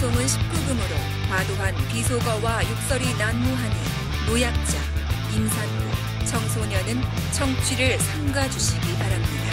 [0.00, 3.74] 방송은 19금으로 과도한 비속어와 욕설이 난무하니
[4.26, 4.78] 노약자,
[5.36, 9.44] 임산부, 청소년은 청취를 삼가주시기 바랍니다.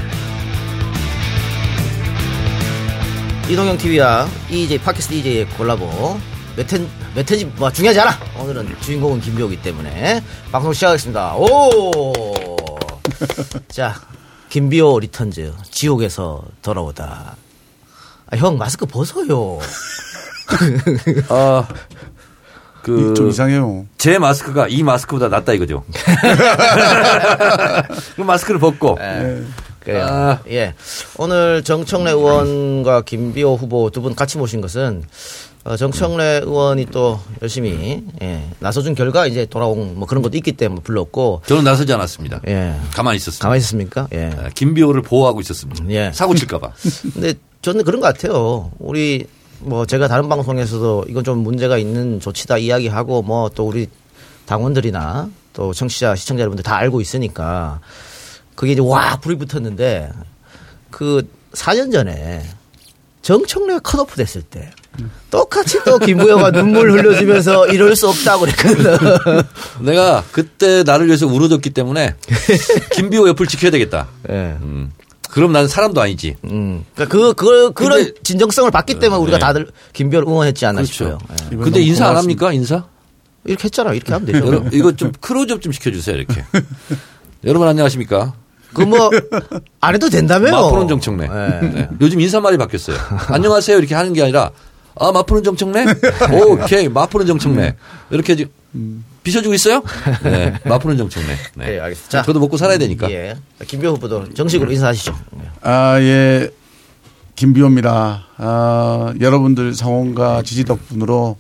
[3.50, 6.18] 이동형 TV와 EJ 팟캐스트 EJ의 콜라보
[6.56, 8.18] 몇 탄 몇 탄인지 뭐 중요하지 않아.
[8.40, 11.36] 오늘은 주인공은 김비오기 때문에 방송 시작하겠습니다.
[11.36, 12.14] 오.
[13.68, 13.96] 자,
[14.48, 17.36] 김비오 Returns 지옥에서 돌아오다.
[18.30, 19.60] 아, 형 마스크 벗어요.
[21.30, 21.68] 아,
[22.84, 23.86] 그, 좀 이상해요.
[23.98, 25.84] 제 마스크가 이 마스크보다 낫다 이거죠.
[28.16, 28.98] 그 마스크를 벗고.
[29.84, 30.06] 그래요.
[30.06, 30.40] 아.
[30.50, 30.74] 예.
[31.18, 35.04] 오늘 정청래 의원과 김비호 후보 두 분 같이 모신 것은
[35.64, 40.82] 어, 정청래 의원이 또 열심히 예, 나서준 결과 이제 돌아온 뭐 그런 것도 있기 때문에
[40.82, 42.42] 불렀고 저는 나서지 않았습니다.
[42.48, 42.76] 예.
[42.94, 43.44] 가만히 있었습니다.
[43.44, 44.08] 가만히 있습니까?
[44.14, 44.32] 예.
[44.38, 45.84] 아, 김비호를 보호하고 있었습니다.
[45.90, 46.12] 예.
[46.14, 46.72] 사고 칠까봐.
[47.14, 48.72] 근데 저는 그런 것 같아요.
[48.80, 49.26] 우리
[49.60, 53.88] 뭐 제가 다른 방송에서도 이건 좀 문제가 있는 조치다 이야기하고 뭐 또 우리
[54.46, 57.80] 당원들이나 또 청취자 시청자 여러분들 다 알고 있으니까
[58.56, 60.10] 그게 이제 와 불이 붙었는데
[60.92, 62.44] 그 4년 전에
[63.22, 64.72] 정청래가 컷오프 됐을 때
[65.30, 68.98] 똑같이 또 김부영가 눈물 흘려주면서 이럴 수 없다고 그랬거든.
[69.86, 72.16] 내가 그때 나를 위해서 울어줬기 때문에
[72.94, 74.08] 김비호 옆을 지켜야 되겠다.
[74.30, 74.34] 예.
[74.62, 74.92] 음.
[75.32, 76.36] 그럼 나는 사람도 아니지.
[76.46, 76.84] 음.
[76.96, 79.42] 그러니까 그, 그, 그런 근데- 진정성을 받기 때문에 우리가 네.
[79.46, 80.94] 다들 김비호를 응원했지 않나 그렇죠.
[80.94, 81.18] 싶어요.
[81.52, 81.56] 예.
[81.58, 82.46] 근데 인사 안 고맙습니다.
[82.46, 82.54] 합니까?
[82.54, 82.86] 인사?
[83.46, 83.94] 이렇게 했잖아.
[83.94, 84.46] 이렇게 하면 되죠.
[84.46, 86.16] 여러분, 이거 좀 크로즈업 좀 시켜주세요.
[86.18, 86.44] 이렇게.
[87.46, 88.34] 여러분 안녕하십니까?
[88.74, 89.10] 그 뭐
[89.80, 90.52] 안 해도 된다며요.
[90.52, 91.24] 마푸는 정청래.
[91.26, 91.68] 예.
[91.68, 91.90] 네.
[92.02, 92.98] 요즘 인사말이 바뀌었어요.
[93.28, 94.52] 안녕하세요 이렇게 하는 게 아니라
[95.00, 95.86] 아 마푸는 정청래?
[96.46, 97.76] 오케이 마푸는 정청래.
[98.10, 98.48] 이렇게 지-
[99.28, 99.84] 비춰주고 있어요?
[100.24, 101.28] 네, 마푸는 정청래.
[101.56, 101.66] 네.
[101.66, 102.10] 네, 알겠습니다.
[102.10, 103.12] 자, 저도 먹고 살아야 되니까.
[103.12, 103.36] 예.
[103.66, 105.16] 김병 후보도 정식으로 인사하시죠.
[105.62, 106.50] 아, 예.
[107.36, 108.26] 김비호입니다.
[108.38, 111.38] 아, 여러분들 성원과 지지 덕분으로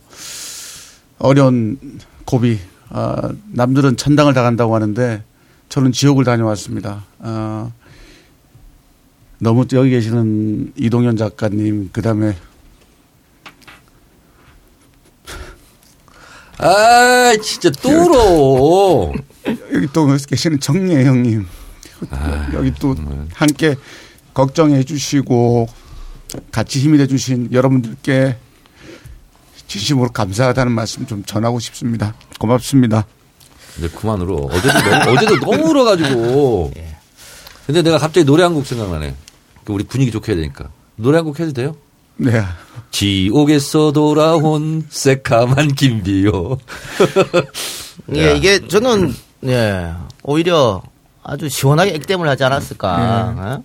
[1.17, 1.79] 어려운
[2.25, 5.23] 고비, 아, 남들은 천당을 당한다고 하는데
[5.69, 7.05] 저는 지옥을 다녀왔습니다.
[7.19, 7.71] 아,
[9.39, 12.35] 너무 여기 계시는 이동현 작가님, 그 다음에
[16.59, 19.13] 아 진짜 또 울어.
[19.73, 21.45] 여기 또 계시는 정예 형님,
[22.53, 22.95] 여기 또
[23.33, 23.75] 함께
[24.33, 25.67] 걱정해 주시고
[26.51, 28.37] 같이 힘이 돼 주신 여러분들께
[29.67, 32.15] 진심으로 감사하다는 말씀 좀 전하고 싶습니다.
[32.39, 33.05] 고맙습니다.
[33.77, 34.35] 이제 그만 울어.
[34.45, 36.71] 어제도 너무, 어제도 너무 울어가지고.
[37.67, 39.13] 근데 내가 갑자기 노래 한 곡 생각나네.
[39.65, 40.69] 그 우리 분위기 좋게 해야 되니까.
[40.95, 41.75] 노래 한 곡 해도 돼요?
[42.17, 42.43] 네.
[42.91, 46.57] 지옥에서 돌아온 새카만 김비요.
[48.15, 49.13] 예, 이게 저는
[49.45, 49.91] 예
[50.23, 50.81] 오히려
[51.23, 53.63] 아주 시원하게 액땜을 하지 않았을까.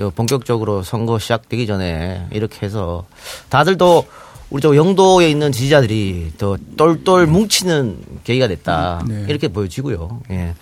[0.00, 0.10] 어?
[0.14, 3.04] 본격적으로 선거 시작되기 전에 이렇게 해서
[3.48, 4.04] 다들도
[4.50, 9.02] 우리 저 영도에 있는 지지자들이 더 똘똘 뭉치는 계기가 됐다.
[9.06, 9.26] 네.
[9.28, 10.20] 이렇게 보여지고요.
[10.30, 10.54] 예.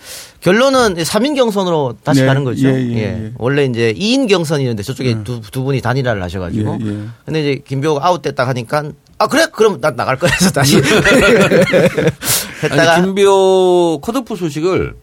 [0.43, 2.67] 결론은 3인 경선으로 다시 네, 가는 거죠.
[2.67, 3.31] 예, 예, 예.
[3.37, 6.79] 원래 이제 2인 경선이었는데 저쪽에 두, 두 분이 단일화를 하셔가지고.
[6.81, 7.07] 예, 예.
[7.25, 10.81] 근데 이제 김병호가 아웃됐다 하니까 아 그래 그럼 나 나갈 거야 해서 다시
[12.63, 14.95] 했다가 아니, 김비호 컷오프 소식을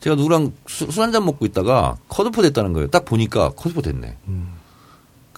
[0.00, 2.88] 제가 누구랑 술 한 잔 먹고 있다가 컷오프 됐다는 거예요.
[2.88, 4.16] 딱 보니까 컷오프 됐네.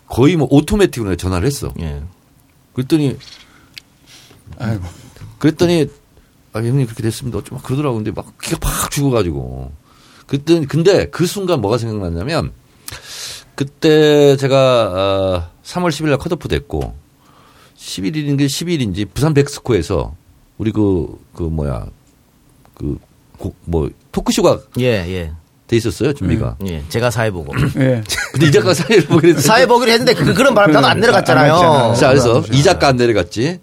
[0.08, 1.72] 거의 뭐 오토매틱으로 전화를 했어.
[1.80, 2.02] 예.
[2.72, 3.16] 그랬더니
[4.58, 4.82] 아이고.
[5.38, 5.86] 그랬더니
[6.54, 7.38] 아 형님 그렇게 됐습니다.
[7.38, 7.96] 어쩌면 그러더라고.
[7.96, 9.72] 근데 막 기가 팍 죽어가지고
[10.26, 12.52] 그때 근데 그 순간 뭐가 생각났냐면
[13.54, 14.56] 그때 제가
[15.46, 16.94] 어, 3월 10일 날 컷오프 됐고
[17.76, 20.14] 11일인지 10일인지 부산 백스코에서
[20.56, 21.86] 우리 그 그 뭐야
[22.74, 25.32] 그뭐 토크쇼가 예, 예.
[25.66, 26.56] 돼 있었어요 준비가.
[26.66, 26.82] 예.
[26.88, 27.52] 제가 사회 보고.
[27.78, 28.02] 예.
[28.32, 28.72] 근데 이 작가
[29.08, 29.40] 보게 됐어요.
[29.42, 31.54] 사회 보기로 했는데 그, 그런 바람 나도 안 내려갔잖아요.
[31.54, 31.94] 안.
[31.94, 32.42] 자, 그래서.
[32.52, 33.60] 이 작가 안 내려갔지.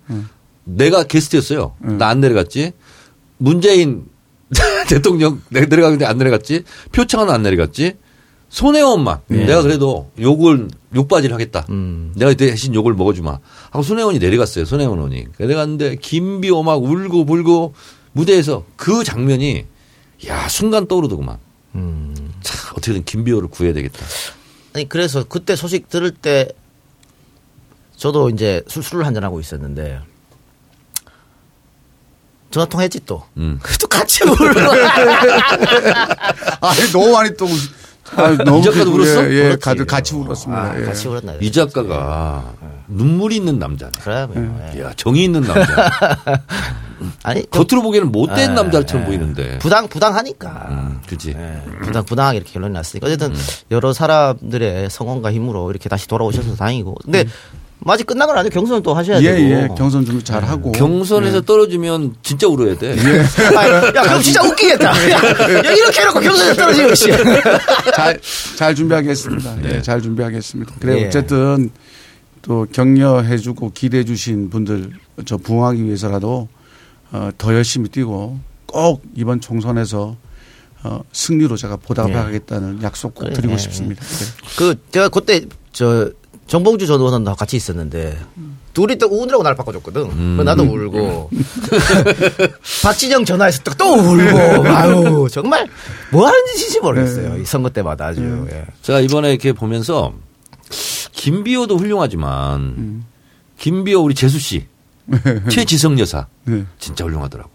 [0.64, 1.76] 내가 게스트였어요.
[1.80, 2.74] 나안 내려갔지.
[3.42, 4.06] 문재인
[4.88, 6.64] 대통령 내가 내려가는데 안 내려갔지.
[6.92, 7.98] 표창은 안 내려갔지.
[8.50, 11.66] 손혜원만 내가 그래도 욕을 욕바지를 하겠다.
[12.16, 13.40] 내가 대신 욕을 먹어주마.
[13.70, 14.66] 하고 손혜원이 내려갔어요.
[14.66, 17.74] 손혜원 의원이 내려갔는데 김비호 막 울고 불고
[18.12, 19.66] 무대에서 그 장면이
[20.28, 21.38] 야 순간 떠오르더구만.
[22.42, 24.06] 자 어떻게든 김비호를 구해야 되겠다.
[24.74, 26.50] 아니 그래서 그때 소식 들을 때
[27.96, 30.02] 저도 이제 술, 술을 한잔 하고 있었는데
[32.52, 33.24] 전화 통했지 또.
[33.38, 33.60] 음.
[33.80, 34.36] 또 같이 울어.
[36.62, 37.48] 아니, 너무 많이 또.
[38.16, 39.32] 아, 너무 이 작가도 울었어?
[39.32, 39.56] 예, 예.
[39.56, 40.62] 가득 같이 울었습니다.
[40.62, 40.84] 아, 예.
[40.84, 41.36] 같이 울었나.
[41.40, 42.54] 이 작가가
[42.90, 43.92] 눈물이 있는 남자네.
[44.02, 44.82] 그러면 예.
[44.82, 45.90] 야 정이 있는 남자.
[47.24, 49.08] 아니 좀 겉으로 보기에는 못된 예, 남자처럼 예.
[49.08, 49.60] 보이는데.
[49.60, 50.68] 부당 부당하니까.
[50.70, 51.36] 음, 그지.
[51.38, 53.34] 예, 부당 부당하게 이렇게 결론이 났으니까 어쨌든
[53.72, 56.96] 여러 사람들의 성원과 힘으로 이렇게 다시 돌아오셔서 다행이고.
[57.06, 57.26] 근데
[57.88, 59.50] 아직 끝난 건 아니고 경선을 또 하셔야 예, 되고.
[59.50, 59.68] 예.
[59.76, 60.72] 경선 준비 잘 하고.
[60.72, 62.96] 경선에서 떨어지면 진짜 울어야 돼.
[63.58, 64.90] 아, 야, 그럼 진짜 웃기겠다.
[65.10, 67.10] 야, 야, 이렇게 해놓고 경선에 떨어지면 씨.
[67.96, 68.20] 잘,
[68.56, 69.64] 잘 준비하겠습니다.
[69.66, 70.76] 예, 잘 준비하겠습니다.
[70.80, 71.08] 그래 예.
[71.08, 71.72] 어쨌든
[72.44, 74.92] 또 격려해주고 기대해 주신 분들
[75.26, 76.48] 저 부응하기 위해서라도
[77.12, 80.16] 어, 더 열심히 뛰고 꼭 이번 총선에서
[80.84, 84.04] 어, 승리로 제가 보답하겠다는 약속 꼭 드리고 예, 싶습니다.
[84.04, 84.26] 네.
[84.58, 85.42] 그 제가 그때
[85.72, 86.10] 저
[86.52, 88.20] 정봉주 전 의원하고 같이 있었는데
[88.74, 90.36] 둘이 또 우느라고 날 바꿔줬거든.
[90.36, 91.30] 그래서 나도 울고
[92.84, 95.70] 박진영 전화해서 또, 또 울고 아유 정말
[96.12, 97.38] 뭐 하는 짓인지 모르겠어요.
[97.38, 98.46] 이 선거 때마다 아주.
[98.52, 98.66] 예.
[98.82, 100.12] 제가 이번에 이렇게 보면서
[101.14, 103.06] 김비호도 훌륭하지만
[103.58, 104.66] 김비호 우리 재수 씨,
[105.50, 106.66] 최지성 여사 네.
[106.80, 107.50] 진짜 훌륭하더라고.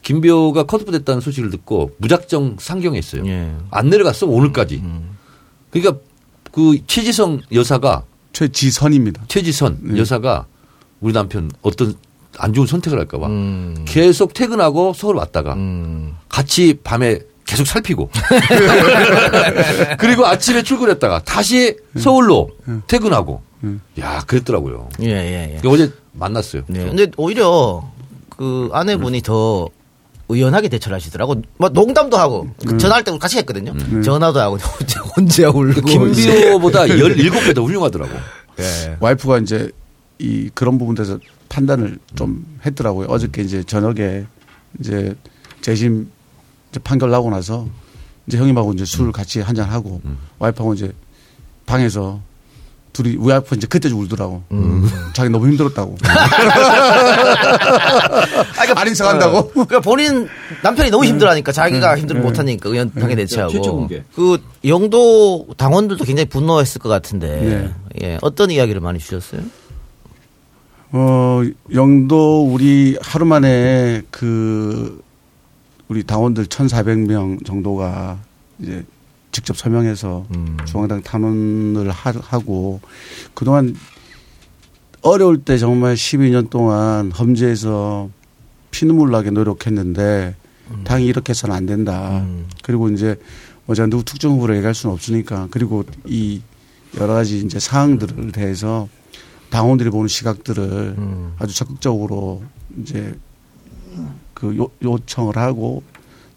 [0.00, 3.26] 김비호가 컷오프 됐다는 소식을 듣고 무작정 상경했어요.
[3.26, 3.54] 예.
[3.70, 4.82] 안 내려갔어 오늘까지.
[5.70, 6.00] 그러니까
[6.52, 9.24] 그 최지성 여사가 최지선입니다.
[9.28, 10.46] 최지선 여사가
[11.00, 11.94] 우리 남편 어떤
[12.38, 13.84] 안 좋은 선택을 할까봐 음.
[13.86, 16.16] 계속 퇴근하고 서울 왔다가 음.
[16.28, 18.08] 같이 밤에 계속 살피고
[19.98, 22.50] 그리고 아침에 출근했다가 다시 서울로
[22.86, 23.42] 퇴근하고
[24.00, 24.88] 야 그랬더라고요.
[25.02, 25.68] 예, 예, 예.
[25.68, 26.62] 어제 만났어요.
[26.68, 26.84] 네.
[26.84, 27.84] 근데 오히려
[28.30, 29.68] 그 아내분이 더
[30.34, 31.42] 의연하게 대처를 하시더라고.
[31.58, 33.74] 뭐 농담도 하고 그 전화할 때 같이 했거든요.
[34.02, 35.82] 전화도 하고 혼자, 혼자 울고.
[35.82, 38.12] 김비호보다 17배 더 훌륭하더라고.
[38.58, 38.96] 예.
[39.00, 39.70] 와이프가 이제
[40.18, 41.18] 이 그런 부분에서
[41.48, 43.08] 판단을 좀 했더라고요.
[43.08, 44.24] 어저께 이제 저녁에
[44.80, 45.14] 이제
[45.60, 46.10] 재심
[46.70, 47.66] 이제 판결 나고 나서
[48.26, 50.00] 이제 형님하고 이제 술 같이 한잔 하고
[50.38, 50.92] 와이프하고 이제
[51.66, 52.20] 방에서
[52.92, 54.42] 둘이 우리 와이프 이제 그때 좀 울더라고.
[55.14, 55.96] 자기 너무 힘들었다고.
[58.76, 59.50] 안 인사한다고.
[59.50, 60.28] 그러니까 본인
[60.62, 63.52] 남편이 너무 힘들어하니까 자기가 힘들어 못하니까 의연하게 대처하고.
[63.52, 64.02] 최초 공개.
[64.14, 67.70] 그 영도 당원들도 굉장히 분노했을 것 같은데.
[68.02, 68.18] 예.
[68.22, 69.42] 어떤 이야기를 많이 주셨어요?
[70.92, 71.42] 어,
[71.72, 75.00] 영도 우리 하루 만에 그
[75.88, 78.18] 우리 당원들 1,400명 정도가
[78.58, 78.84] 이제
[79.32, 80.26] 직접 서명해서
[80.66, 82.80] 중앙당 탄원을 하- 하고
[83.34, 83.74] 그동안
[85.02, 88.08] 어려울 때 정말 12년 동안 험지에서
[88.70, 90.36] 피눈물 나게 노력했는데
[90.84, 92.24] 당이 이렇게 해서는 안 된다.
[92.62, 93.18] 그리고 이제
[93.66, 96.40] 뭐 제가 누구 특정 후보를 얘기할 수는 없으니까 그리고 이
[96.98, 98.88] 여러 가지 이제 사항들을 대해서
[99.50, 100.96] 당원들이 보는 시각들을
[101.38, 102.42] 아주 적극적으로
[102.80, 103.14] 이제
[104.34, 105.82] 그 요, 요청을 하고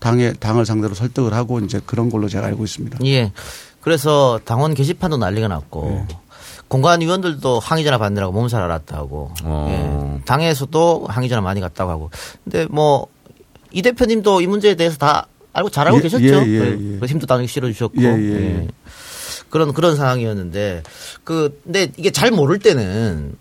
[0.05, 2.99] 당에 당을 상대로 설득을 하고 이제 그런 걸로 제가 알고 있습니다.
[3.05, 3.31] 예.
[3.81, 6.05] 그래서 당원 게시판도 난리가 났고
[6.67, 9.31] 공관 위원들도 항의 전화 받느라고 몸살 앓았다고.
[9.43, 10.17] 어.
[10.19, 10.25] 예.
[10.25, 12.09] 당에서도 항의 전화 많이 갔다고 하고.
[12.43, 13.07] 근데 뭐
[13.75, 16.23] 이 대표님도 이 문제에 대해서 다 알고 잘 알고 예, 계셨죠.
[16.23, 17.05] 예, 예, 그 예.
[17.07, 18.01] 힘도 당연히 실어주셨고.
[18.01, 18.67] 예, 예.
[19.49, 20.81] 그런 그런 상황이었는데
[21.25, 23.35] 그 근데 이게 잘 모를 때는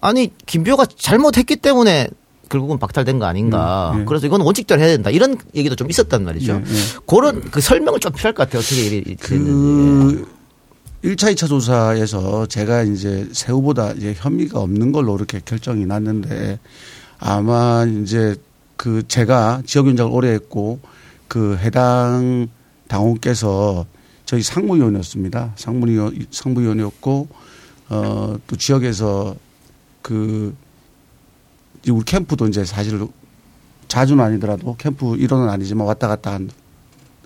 [0.00, 2.08] 아니 김비호가 잘못했기 때문에
[2.48, 3.92] 결국은 박탈된 거 아닌가.
[3.94, 4.04] 음, 예.
[4.04, 5.10] 그래서 이건 원칙대로 해야 된다.
[5.10, 6.54] 이런 얘기도 좀 있었단 말이죠.
[6.54, 6.78] 예, 예.
[7.06, 8.60] 그런 그 설명을 좀 필요할 것 같아요.
[8.60, 10.24] 어떻게 일이 됐는지.
[10.24, 10.34] 그
[11.04, 16.58] 1차, 2차 조사에서 제가 이제 새 후보다 이제 혐의가 없는 걸로 이렇게 결정이 났는데
[17.18, 18.36] 아마 이제
[18.76, 20.80] 그 제가 지역위원장을 오래 했고
[21.28, 22.48] 그 해당
[22.88, 23.86] 당원께서
[24.24, 25.52] 저희 상무위원이었습니다.
[25.56, 27.28] 상무위원, 상무위원이었고
[27.90, 29.36] 어, 또 지역에서
[30.00, 30.54] 그
[31.90, 33.06] 우리 캠프도 이제 사실
[33.88, 36.50] 자주는 아니더라도 캠프 일원은 아니지만 왔다 갔다 한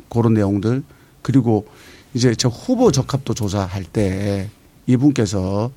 [0.09, 0.83] 그런 내용들
[1.23, 1.67] 그리고
[2.15, 4.49] 이제 저 후보 적합도 조사할 때
[4.87, 5.71] 이분께서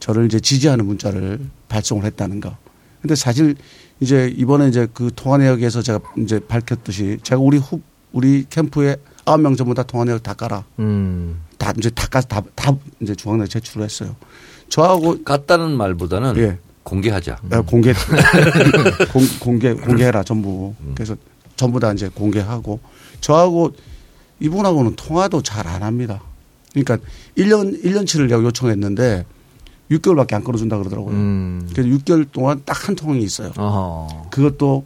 [0.00, 2.56] 저를 이제 지지하는 문자를 발송을 했다는 거.
[3.00, 3.56] 근데 사실
[4.00, 7.80] 이제 이번에 이제 그 통화 내역에서 제가 이제 밝혔듯이 제가 우리 후
[8.12, 10.64] 우리 캠프에 아홉 명 전부 다 통화 내역 다 깔아.
[10.80, 11.40] 음.
[11.58, 14.16] 다 이제 다 까서 다, 다 이제 중앙대 제출을 했어요.
[14.68, 16.58] 저하고 깠다는 말보다는 예.
[16.92, 17.38] 공개하자.
[17.52, 17.92] 야, 공개
[19.12, 20.74] 공, 공개 공개해라 전부.
[20.94, 21.14] 그래서
[21.56, 22.80] 전부 다 이제 공개하고
[23.20, 23.74] 저하고
[24.40, 26.22] 이분하고는 통화도 잘 안 합니다.
[26.72, 26.98] 그러니까
[27.36, 29.26] 1년 1년치를 내가 요청했는데
[29.90, 31.14] 6개월밖에 안 끌어준다 그러더라고요.
[31.14, 31.68] 음.
[31.72, 33.52] 그래서 6개월 동안 딱 한 통이 있어요.
[33.56, 34.28] 어허.
[34.30, 34.84] 그것도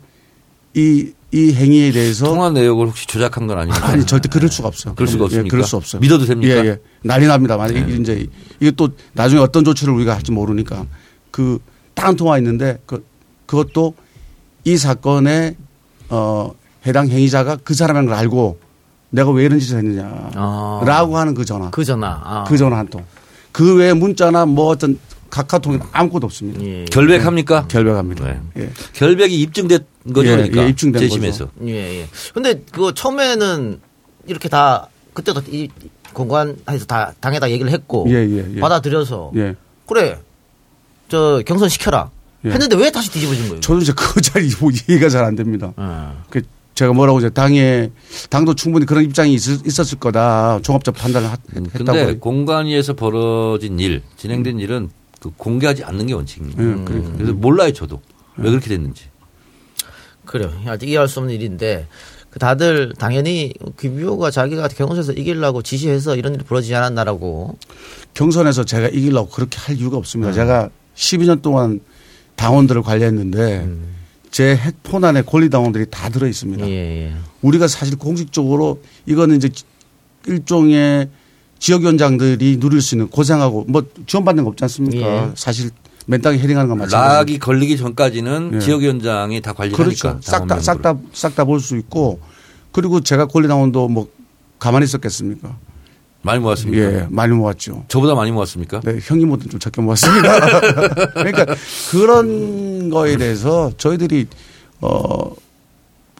[0.74, 3.86] 이, 이 행위에 대해서 통화 내역을 혹시 조작한 건 아닙니까?
[3.88, 4.94] 아니 절대 그럴 수가 없어요.
[4.94, 5.50] 그럴 수가 예, 없습니까?
[5.50, 6.00] 그럴 수 없어요.
[6.00, 6.64] 믿어도 됩니까?
[6.64, 6.78] 예, 예.
[7.04, 7.56] 난리 납니다.
[7.56, 7.94] 만약 네.
[7.96, 8.26] 이제
[8.60, 10.86] 이게 또 나중에 어떤 조치를 우리가 할지 모르니까
[11.30, 11.58] 그
[12.02, 13.06] 딱 통화 있는데 그
[13.46, 13.94] 그것도
[14.64, 15.56] 이 사건에
[16.08, 16.52] 어
[16.84, 18.58] 해당 행위자가 그 사람인 걸 알고
[19.10, 21.20] 내가 왜 이런 짓을 했느냐라고 아.
[21.20, 21.70] 하는 그 전화.
[21.70, 22.20] 그 전화.
[22.24, 22.44] 아.
[22.48, 23.04] 그 전화 한 통.
[23.52, 24.98] 그 외에 문자나 뭐 어떤
[25.30, 26.60] 카카오톡이 아무것도 없습니다.
[26.62, 26.84] 예.
[26.86, 27.66] 결백합니까?
[27.68, 28.24] 결백합니다.
[28.24, 28.40] 네.
[28.58, 28.70] 예.
[28.94, 29.78] 결백이 입증된
[30.12, 31.48] 거죠, 예, 그러니까 예, 입증된 재심에서.
[31.66, 32.08] 예, 예.
[32.34, 33.80] 근데 그거 처음에는
[34.26, 35.68] 이렇게 다 그때도 이
[36.12, 38.60] 공관에서 다 당에다 얘기를 했고 예, 예, 예.
[38.60, 39.54] 받아들여서 예.
[39.86, 40.18] 그래
[41.12, 42.10] 저 경선 시켜라.
[42.46, 42.50] 예.
[42.52, 43.60] 했는데 왜 다시 뒤집어진 거예요?
[43.60, 45.74] 저는 이제 그거 잘 이해가 잘 안 됩니다.
[45.76, 46.24] 어.
[46.30, 46.40] 그
[46.74, 47.90] 제가 뭐라고 이제 당에
[48.30, 51.84] 당도 충분히 그런 입장이 있, 있었을 거다 종합적 판단을 하- 음, 했다고.
[51.84, 54.88] 근데 공간위에서 벌어진 일, 진행된 일은
[55.20, 56.62] 그 공개하지 않는 게 원칙입니다.
[56.62, 57.12] 음, 그러니까.
[57.18, 58.00] 그래서 몰라요, 저도.
[58.38, 59.04] 왜 그렇게 됐는지.
[60.24, 60.50] 그래요.
[60.66, 61.88] 아직 이해할 수 없는 일인데
[62.30, 67.58] 그 다들 당연히 김비호가 자기가 경선에서 이기려고 지시해서 이런 일이 벌어지지 않았나라고.
[68.14, 70.30] 경선에서 제가 이기려고 그렇게 할 이유가 없습니다.
[70.30, 70.34] 음.
[70.34, 71.80] 제가 12년 동안
[72.36, 73.84] 당원들을 관리했는데 음.
[74.30, 76.66] 제 핵폰 안에 권리 당원들이 다 들어 있습니다.
[76.68, 76.72] 예,
[77.08, 77.12] 예.
[77.42, 79.50] 우리가 사실 공식적으로 이거는 이제
[80.26, 81.08] 일종의
[81.58, 85.06] 지역위원장들이 누릴 수 있는 고생하고 뭐 지원받는 거 없지 않습니까?
[85.26, 85.30] 예.
[85.34, 85.70] 사실
[86.06, 87.14] 맨 땅에 헤링하는 건 마찬가지.
[87.16, 88.58] 락이 걸리기 전까지는 예.
[88.60, 90.08] 지역위원장이 다 관리를 그렇죠.
[90.08, 90.22] 하니까.
[90.22, 92.20] 싹다 싹 다 싹 다 볼 수 있고
[92.72, 94.08] 그리고 제가 권리당원도 뭐
[94.58, 95.56] 가만히 있었겠습니까?
[96.22, 96.82] 많이 모았습니까?
[96.84, 97.84] 예, 많이 모았죠.
[97.88, 98.80] 저보다 많이 모았습니까?
[98.80, 100.40] 네, 형님보다 좀 적게 모았습니다.
[101.14, 101.46] 그러니까
[101.90, 104.26] 그런 거에 대해서 저희들이
[104.80, 105.34] 어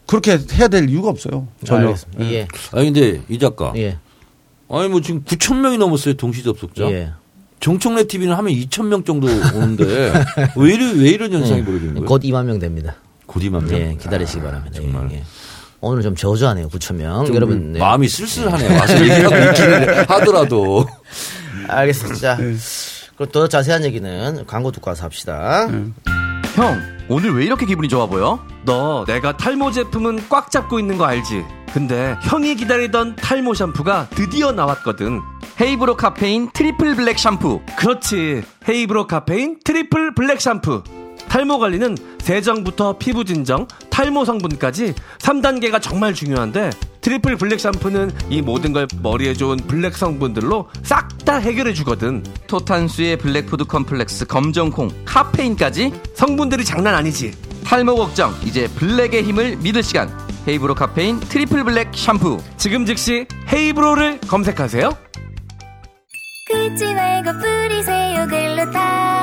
[0.06, 1.46] 그렇게 해야 될 이유가 없어요.
[1.64, 1.86] 전혀.
[1.88, 2.24] 알겠습니다.
[2.32, 2.48] 예.
[2.72, 3.72] 아니 근데 이 작가.
[3.76, 3.98] 예.
[4.68, 6.90] 아니 뭐 지금 9천 명이 넘었어요 동시 접속자.
[6.90, 7.12] 예.
[7.60, 10.12] 정청래 TV는 하면 2천 명 정도 오는데
[10.56, 12.06] 왜 이런 왜 이런 현상이 벌어지는 거예요?
[12.06, 12.96] 곧 2만 명 됩니다.
[13.26, 13.72] 곧 2만 명.
[13.78, 14.76] 예, 기다리시기 바랍니다.
[14.78, 15.22] 예, 정말.
[15.82, 15.86] 예.
[15.86, 16.68] 오늘 좀 저조하네요.
[16.68, 17.26] 9천 명.
[17.26, 17.72] 좀 여러분.
[17.72, 17.78] 네.
[17.78, 18.78] 마음이 쓸쓸하네.
[18.78, 20.86] 와서 얘기하고 있기는 하더라도.
[21.68, 22.36] 알겠습니다.
[22.36, 22.42] 자,
[23.16, 25.68] 그럼 더 자세한 얘기는 광고 듣고 와서 합시다.
[26.54, 28.44] 형, 오늘 왜 이렇게 기분이 좋아 보여?
[28.64, 31.44] 너 내가 탈모 제품은 꽉 잡고 있는 거 알지?
[31.72, 35.20] 근데 형이 기다리던 탈모 샴푸가 드디어 나왔거든.
[35.60, 37.60] 헤이브로 카페인 트리플 블랙 샴푸.
[37.76, 38.42] 그렇지.
[38.68, 40.82] 헤이브로 카페인 트리플 블랙 샴푸.
[41.32, 46.68] 탈모 관리는 세정부터 피부 진정, 탈모 성분까지 3단계가 정말 중요한데
[47.00, 52.22] 트리플 블랙 샴푸는 이 모든 걸 머리에 좋은 블랙 성분들로 싹 다 해결해 주거든.
[52.48, 57.32] 토탄수의 블랙 푸드 컴플렉스 검정콩 카페인까지 성분들이 장난 아니지.
[57.64, 60.10] 탈모 걱정 이제 블랙의 힘을 믿을 시간
[60.46, 64.90] 헤이브로 카페인 트리플 블랙 샴푸 지금 즉시 헤이브로를 검색하세요.
[66.48, 69.11] 긁지 말고 뿌리세요 글루타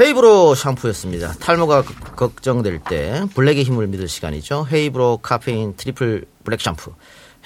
[0.00, 1.32] 헤이브로 샴푸였습니다.
[1.40, 4.66] 탈모가 걱- 걱정될 때 블랙의 힘을 믿을 시간이죠.
[4.72, 6.92] 헤이브로 카페인 트리플 블랙 샴푸.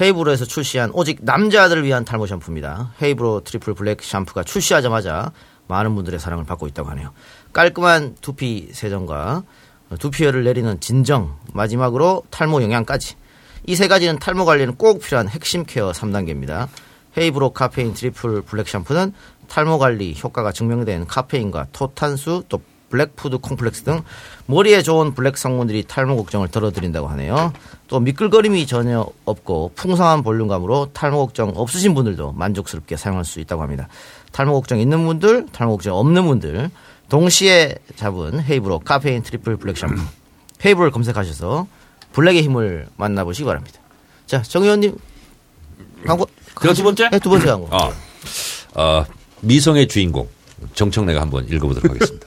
[0.00, 2.92] 헤이브로에서 출시한 오직 남자들을 위한 탈모 샴푸입니다.
[3.02, 5.32] 헤이브로 트리플 블랙 샴푸가 출시하자마자
[5.68, 7.12] 많은 분들의 사랑을 받고 있다고 하네요.
[7.54, 9.44] 깔끔한 두피 세정과
[9.99, 13.16] 두피열을 내리는 진정, 마지막으로 탈모 영양까지.
[13.66, 16.68] 이 세 가지는 탈모 관리에는 꼭 필요한 핵심 케어 3단계입니다.
[17.16, 19.12] 헤이브로 카페인 트리플 블랙 샴푸는
[19.52, 24.02] 탈모 관리 효과가 증명된 카페인과 토탄수 또 블랙푸드 콤플렉스 등
[24.47, 27.52] 머리에 좋은 블랙 성분들이 탈모 걱정을 덜어드린다고 하네요.
[27.87, 33.88] 또 미끌거림이 전혀 없고 풍성한 볼륨감으로 탈모 걱정 없으신 분들도 만족스럽게 사용할 수 있다고 합니다.
[34.32, 36.71] 탈모 걱정 있는 분들, 탈모 걱정 없는 분들
[37.11, 40.00] 동시에 잡은 헤이브로 카페인 트리플 블랙 샴푸
[40.64, 41.66] 헤이브를 검색하셔서
[42.12, 43.80] 블랙의 힘을 만나보시기 바랍니다.
[44.25, 44.97] 자, 정 의원님
[46.06, 46.26] 광고
[46.75, 47.11] 두 번째?
[47.11, 47.68] 네, 두 번째 광고.
[47.71, 47.92] 아,
[48.75, 49.04] 어,
[49.42, 50.28] 미성의 주인공
[50.75, 52.26] 정청래가 한번 읽어보도록 하겠습니다.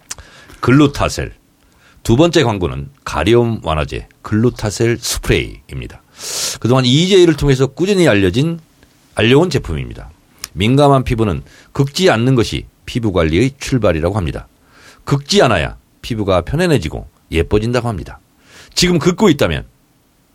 [0.60, 1.34] 글루타셀
[2.02, 6.02] 두 번째 광고는 가려움 완화제 글루타셀 스프레이입니다.
[6.60, 8.58] 그동안 EJ를 통해서 꾸준히 알려진
[9.14, 10.10] 알려온 제품입니다.
[10.52, 14.48] 민감한 피부는 긁지 않는 것이 피부 관리의 출발이라고 합니다.
[15.04, 18.20] 긁지 않아야 피부가 편안해지고 예뻐진다고 합니다.
[18.74, 19.66] 지금 긁고 있다면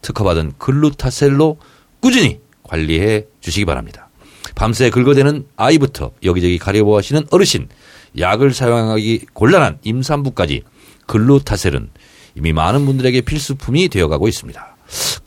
[0.01, 1.57] 특허받은 글루타셀로
[1.99, 4.09] 꾸준히 관리해 주시기 바랍니다.
[4.55, 7.67] 밤새 긁어대는 아이부터 여기저기 가려워하시는 어르신,
[8.19, 10.63] 약을 사용하기 곤란한 임산부까지
[11.07, 11.89] 글루타셀은
[12.35, 14.75] 이미 많은 분들에게 필수품이 되어가고 있습니다.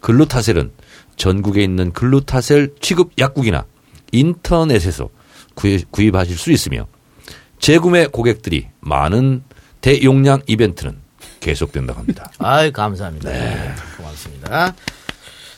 [0.00, 0.72] 글루타셀은
[1.16, 3.64] 전국에 있는 글루타셀 취급 약국이나
[4.12, 5.08] 인터넷에서
[5.54, 6.86] 구입, 구입하실 수 있으며
[7.58, 9.42] 재구매 고객들이 많은
[9.80, 10.96] 대용량 이벤트는
[11.40, 12.30] 계속된다고 합니다.
[12.38, 13.30] 아이 감사합니다.
[13.30, 13.72] 네.
[13.96, 14.74] 고맙습니다.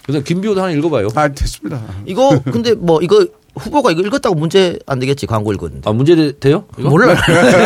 [0.04, 1.08] 그래서 김비호도 하나 읽어봐요.
[1.14, 1.82] 아, 됐습니다.
[2.06, 3.26] 이거 근데 뭐 이거
[3.58, 5.88] 후보가 이거 읽었다고 문제 안 되겠지 광고 읽었는데.
[5.88, 6.64] 아, 문제 되- 돼요?
[6.78, 6.90] 이거?
[6.90, 7.14] 몰라.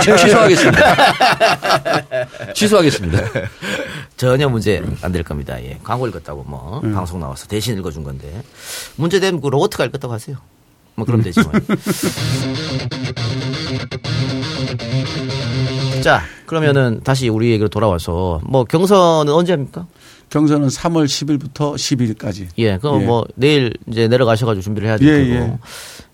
[0.02, 0.94] 취소하겠습니다.
[2.54, 3.18] 취소하겠습니다.
[4.16, 5.60] 전혀 문제 안 될 겁니다.
[5.62, 5.78] 예.
[5.82, 8.42] 광고 읽었다고 뭐 방송 나와서 대신 읽어준 건데
[8.96, 10.36] 문제 되면 그 로버트가 읽었다고 하세요.
[10.94, 11.50] 뭐 그럼 되지만.
[16.02, 19.86] 자, 그러면은 다시 우리 얘기로 돌아와서 뭐 경선은 언제 합니까?
[20.30, 22.46] 경선은 3월 10일부터 12일까지.
[22.58, 23.06] 예, 그럼 예.
[23.06, 25.34] 뭐 내일 이제 내려가셔가지고 준비를 해야 될 예.
[25.34, 25.58] 예.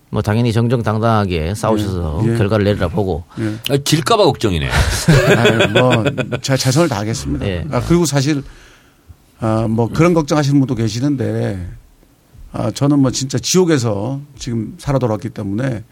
[0.09, 2.37] 뭐 당연히 정정당당하게 싸우셔서 예.
[2.37, 3.23] 결과를 내리라 보고.
[3.69, 4.69] 아, 질까봐 걱정이네.
[5.73, 6.03] 뭐,
[6.41, 7.45] 제 최선을 다하겠습니다.
[7.45, 7.65] 예.
[7.71, 8.41] 아, 그리고 사실,
[9.39, 11.67] 아, 뭐 그런 걱정하시는 분도 계시는데,
[12.53, 15.83] 아, 저는 뭐 진짜 지옥에서 지금 살아 돌아왔기 때문에,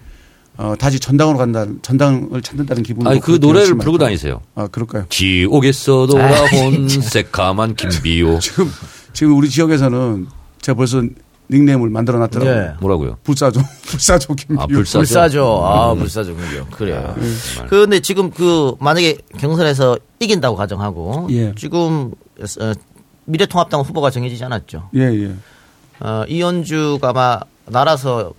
[0.58, 3.12] 어, 다시 전당으로 간다, 전당을 찾는다는 기분으로.
[3.12, 4.42] 아니 그 노래를 부르고 할 다니세요.
[4.56, 5.06] 아, 그럴까요?
[5.10, 8.40] 지옥에서 돌아온 새까만 김비호.
[8.40, 8.72] 지금,
[9.14, 10.28] 지금 우리 지역에서는
[10.62, 11.04] 제가 벌써
[11.52, 12.56] 닉네임을 만들어 놨더라고요.
[12.56, 12.74] 예.
[12.80, 13.18] 뭐라고요?
[13.24, 14.62] 불사조, 불사조 김비호.
[14.62, 15.00] 아, 불사조.
[15.00, 15.66] 불사조.
[15.66, 16.00] 아, 음.
[16.00, 16.72] 불사조 공격.
[16.72, 17.16] 그래요.
[17.54, 17.70] 정말.
[17.70, 21.54] 근데 지금 그 만약에 경선에서 이긴다고 가정하고 예.
[21.56, 22.14] 지금
[22.62, 22.74] 어,
[23.26, 24.90] 미래통합당 후보가 정해지지 않았죠.
[24.96, 25.32] 예, 예.
[26.00, 28.34] 어, 이현주가 아마 날아서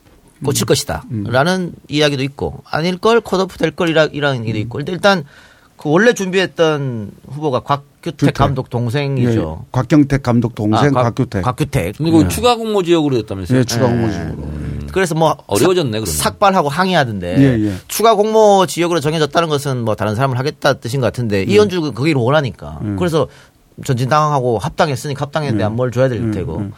[0.44, 0.66] 꽂힐 음.
[0.66, 1.04] 것이다.
[1.26, 4.78] 라는 이야기도 있고, 아닐 걸, 컷오프 될 걸, 이라- 이라는 얘기도 있고.
[4.78, 5.24] 근데 일단,
[5.76, 8.34] 그 원래 준비했던 후보가 곽규택 규택.
[8.34, 8.70] 감독 예.
[8.70, 9.66] 동생이죠.
[9.72, 11.42] 곽경택 감독 동생 아, 곽- 곽규택.
[11.42, 11.96] 곽규택.
[11.98, 12.28] 근데 그 예.
[12.28, 13.58] 추가 공모 지역으로 됐다면서요?
[13.58, 14.36] 예, 추가 공모직으로.
[14.92, 15.36] 그래서 뭐.
[15.46, 16.06] 어려워졌네, 삭- 그러면.
[16.06, 17.36] 삭발하고 항의하던데.
[17.38, 17.72] 예, 예.
[17.88, 21.48] 추가 공모 지역으로 정해졌다는 것은 뭐 다른 사람을 하겠다 뜻인 것 같은데, 음.
[21.50, 22.80] 이현주가 거기를 원하니까.
[22.98, 23.28] 그래서
[23.84, 25.66] 전진당하고 합당했으니까 합당했는데 음.
[25.66, 26.70] 안뭘 줘야 될 테고.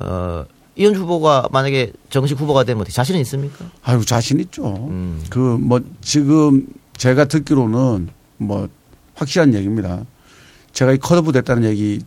[0.00, 0.44] 어,
[0.78, 3.64] 이현주 후보가 만약에 정식 후보가 되면 어떻게 자신은 있습니까?
[3.82, 4.86] 아유 자신 있죠.
[4.88, 5.20] 음.
[5.28, 6.66] 그뭐 지금
[6.96, 8.08] 제가 듣기로는
[8.38, 8.68] 뭐
[9.16, 10.04] 확실한 얘기입니다.
[10.72, 12.00] 제가 이 컷오프 됐다는 얘기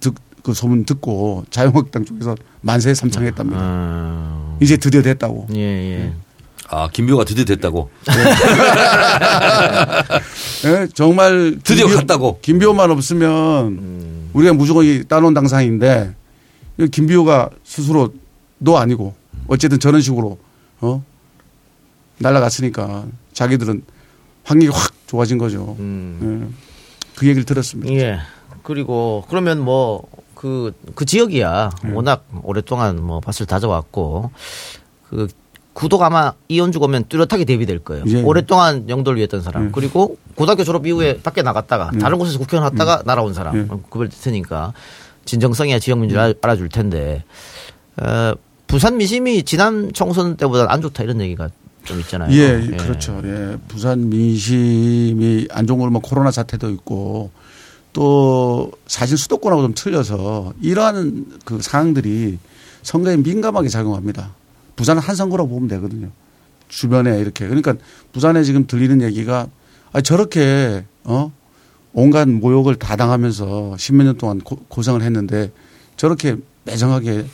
[0.00, 3.60] 듣, 그 소문 듣고 자유한국당 쪽에서 만세 삼창했답니다.
[3.62, 4.56] 음.
[4.60, 5.46] 이제 드디어 됐다고.
[5.54, 6.12] 예, 예.
[6.68, 7.88] 아, 김비호가 드디어 됐다고.
[10.64, 12.38] 예, 정말 드디어 김비호- 갔다고.
[12.42, 16.21] 김비호만 없으면 우리가 무조건 이 따놓은 당상인데 이
[16.90, 18.12] 김비호가 스스로
[18.58, 19.14] 너 아니고
[19.48, 20.38] 어쨌든 저런 식으로
[20.80, 21.04] 어
[22.18, 23.82] 날라갔으니까 자기들은
[24.44, 25.76] 환경이 확 좋아진 거죠.
[25.78, 26.50] 음.
[26.50, 27.12] 예.
[27.16, 27.92] 그 얘기를 들었습니다.
[27.94, 28.18] 예.
[28.62, 31.96] 그리고 그러면 뭐 그그 지역이야 음.
[31.96, 34.30] 워낙 오랫동안 뭐 밭을 다져왔고
[35.08, 35.28] 그
[35.72, 38.04] 구도가 아마 이현주가 오면 뚜렷하게 대비될 거예요.
[38.06, 38.22] 예.
[38.22, 39.66] 오랫동안 영도를 위했던 사람.
[39.66, 39.70] 예.
[39.72, 43.56] 그리고 고등학교 졸업 이후에 밖에 나갔다가 다른 곳에서 국회의원 했다가 날아온 사람.
[43.56, 43.66] 예.
[43.90, 44.72] 그걸 테니까
[45.24, 47.24] 진정성이야 지역 민주를 알아줄 텐데
[47.96, 48.34] 어,
[48.66, 51.50] 부산 민심이 지난 총선 때보다 안 좋다 이런 얘기가
[51.84, 52.32] 좀 있잖아요.
[52.32, 53.20] 예, 예, 그렇죠.
[53.24, 53.56] 예.
[53.68, 57.30] 부산 민심이 안 좋은 걸뭐 코로나 사태도 있고
[57.92, 62.38] 또 사실 수도권하고 좀 틀려서 이러한 그 상황들이
[62.82, 64.34] 선거에 민감하게 작용합니다.
[64.76, 66.08] 부산은 한 선거라고 보면 되거든요.
[66.68, 67.46] 주변에 이렇게.
[67.46, 67.74] 그러니까
[68.12, 69.48] 부산에 지금 들리는 얘기가
[69.92, 71.32] 아 저렇게 어
[71.92, 75.52] 온갖 모욕을 다 당하면서 십몇 년 동안 고, 고생을 했는데
[75.96, 77.26] 저렇게 매정하게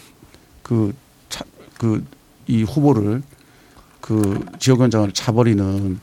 [0.63, 3.23] 그그이 후보를
[4.01, 5.99] 그 지역위원장을 차버리는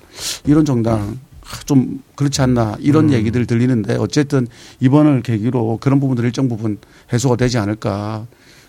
[0.46, 1.20] 이런 정당
[1.66, 4.48] 좀 그렇지 않나 이런 얘기들 들리는데 어쨌든
[4.80, 6.80] 이번을 계기로 그런 부분들 일정 부분
[7.14, 8.26] 해소가 되지 않을까.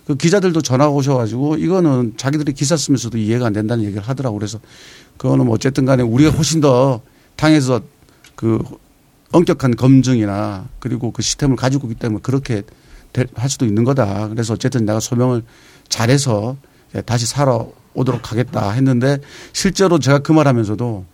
[0.06, 4.60] 그 기자들도 전화 오셔가지고 이거는 자기들이 기사 쓰면서도 이해가 안 된다는 얘기를 하더라고 그래서
[5.16, 7.00] 그거는 뭐 어쨌든 간에 우리가 훨씬 더
[7.34, 7.80] 당에서
[8.36, 8.62] 그
[9.32, 12.62] 엄격한 검증이나 그리고 그 시스템을 가지고 있기 때문에 그렇게
[13.12, 14.28] 될- 할 수도 있는 거다.
[14.28, 15.42] 그래서 어쨌든 내가 소명을
[15.88, 16.56] 잘해서
[17.04, 19.18] 다시 살아오도록 하겠다 했는데
[19.52, 21.04] 실제로 제가 그 말 하면서도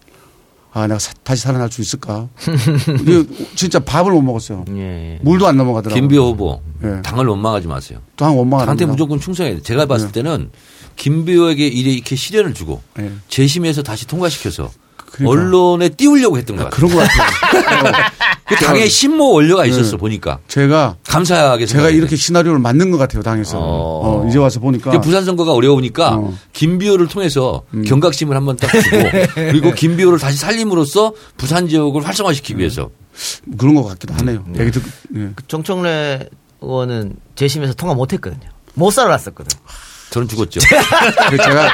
[0.74, 2.28] 아, 내가 사- 다시 살아날 수 있을까?
[3.54, 4.64] 진짜 밥을 못 먹었어요.
[4.70, 5.18] 예, 예.
[5.22, 6.00] 물도 안 넘어가더라고요.
[6.00, 6.62] 김비호 후보.
[6.82, 7.02] 예.
[7.02, 7.98] 당을 원망하지 마세요.
[8.16, 8.86] 또한 원망 안 당한테.
[8.86, 9.62] 무조건 충성해야 돼.
[9.62, 10.12] 제가 봤을 네.
[10.12, 10.50] 때는
[10.96, 13.12] 김비호에게 이렇게 시련을 주고 예.
[13.28, 14.70] 재심해서 다시 통과시켜서
[15.12, 15.30] 그러니까.
[15.30, 16.88] 언론에 띄우려고 했던 것 아, 같아요.
[16.88, 17.92] 그런 것 같아요.
[18.48, 19.96] 그 당에 신모 원료가 있었어 네.
[19.98, 21.98] 보니까 제가 감사하게 제가 생각해요.
[21.98, 23.58] 이렇게 시나리오를 만든 것 같아요, 당에서.
[23.58, 24.22] 어.
[24.22, 25.00] 어, 이제 와서 보니까.
[25.00, 26.28] 부산 선거가 어려우니까 어.
[26.30, 26.38] 음.
[26.52, 28.96] 김비호를 통해서 경각심을 한번 딱 주고
[29.34, 32.90] 그리고 김비호를 다시 살림으로써 부산 지역을 활성화시키기 위해서
[33.58, 34.44] 그런 것 같기도 하네요.
[34.46, 34.54] 음.
[34.58, 34.88] 얘기 듣고.
[35.16, 35.28] 예.
[35.48, 36.28] 정청래
[36.60, 38.48] 의원은 재심에서 통과 못했거든요.
[38.74, 39.58] 못 살아났었거든.
[40.10, 40.60] 저는 죽었죠.
[41.30, 41.68] 그 제가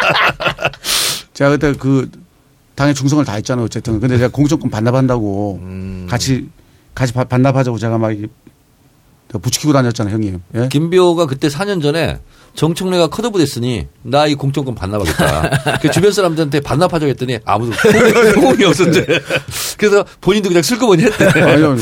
[1.35, 2.09] 제가 그때 그
[2.79, 3.65] 당에 충성을 다했잖아요.
[3.65, 6.07] 어쨌든 근데 제가 공천권 반납한다고 음.
[6.09, 6.49] 같이
[6.95, 8.13] 같이 바- 반납하자고 제가 막
[9.43, 10.41] 부추기고 다녔잖아요, 형님.
[10.55, 10.69] 예?
[10.71, 12.21] 김비호가 그때 4년 전에
[12.55, 15.79] 정청래가 컷오프 됐으니 나 이 공천권 반납하겠다.
[15.83, 19.07] 그 주변 사람들한테 반납하자고 했더니 아무도 호응이- 호응이 없었대.
[19.77, 21.27] 그래서 본인도 그냥 슬그머니 했대.
[21.27, 21.77] 아니요,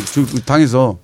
[0.47, 0.99] 당에서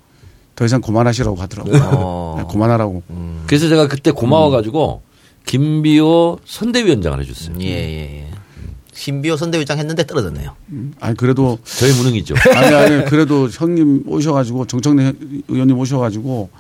[0.56, 1.80] 더 이상 그만하시라고 하더라고요.
[1.92, 2.34] 어.
[2.38, 3.02] 네, 그만하라고.
[3.46, 5.02] 그래서 제가 그때 고마워가지고
[5.46, 7.56] 김비호 선대위원장을 해줬어요.
[7.60, 8.31] 예, 예, 예.
[8.92, 10.54] 신비호 선대위장 했는데 떨어졌네요.
[11.00, 12.34] 아니 그래도 저희 무능이죠.
[12.54, 15.12] 아니 아니 그래도 형님 오셔가지고 정청래
[15.48, 16.50] 의원님 오셔가지고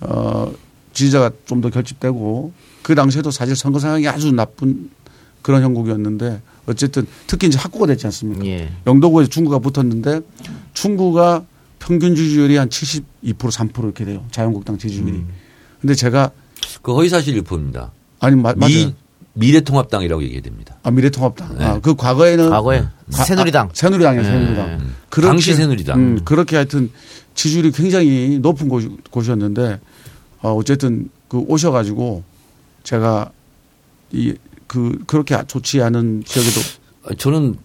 [0.00, 0.52] 어
[0.92, 4.90] 지지자가 좀 더 결집되고 그 당시에도 사실 선거 상황이 아주 나쁜
[5.42, 8.44] 그런 형국이었는데 어쨌든 특히 이제 학구가 됐지 않습니까?
[8.46, 8.70] 예.
[8.86, 10.20] 영도구에서 중구가 붙었는데
[10.74, 11.44] 중구가
[11.78, 13.02] 평균 지지율이 한 72%
[13.36, 14.24] 3% 이렇게 돼요.
[14.30, 15.10] 자유한국당 지지율이.
[15.12, 15.28] 음.
[15.80, 16.30] 근데 제가
[16.82, 17.92] 그 허위사실 유포입니다.
[18.20, 18.92] 아니 마, 맞아요.
[19.38, 20.76] 미, 미래통합당이라고 얘기해야 됩니다.
[20.82, 21.58] 아, 미래통합당.
[21.58, 21.64] 네.
[21.64, 22.80] 아, 그 과거에는 과거에
[23.12, 23.66] 과- 새누리당.
[23.68, 24.28] 아, 새누리당이에요, 네.
[24.30, 24.92] 새누리당.
[25.22, 25.98] 당시 새누리당.
[25.98, 26.90] 음, 그렇게 하여튼
[27.34, 29.80] 지지율이 굉장히 높은 곳, 곳이었는데
[30.42, 32.22] 어, 어쨌든 그 오셔가지고
[32.82, 33.30] 제가
[34.12, 34.34] 이
[34.68, 36.60] 그 그렇게 좋지 않은 지역에도
[37.04, 37.56] 아, 저는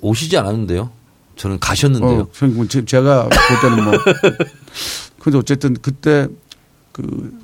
[0.00, 0.90] 오시지 않았는데요.
[1.36, 2.20] 저는 가셨는데요.
[2.22, 3.92] 어, 제가 볼 때는 뭐
[5.22, 6.26] 근데 어쨌든 그때
[6.90, 7.38] 그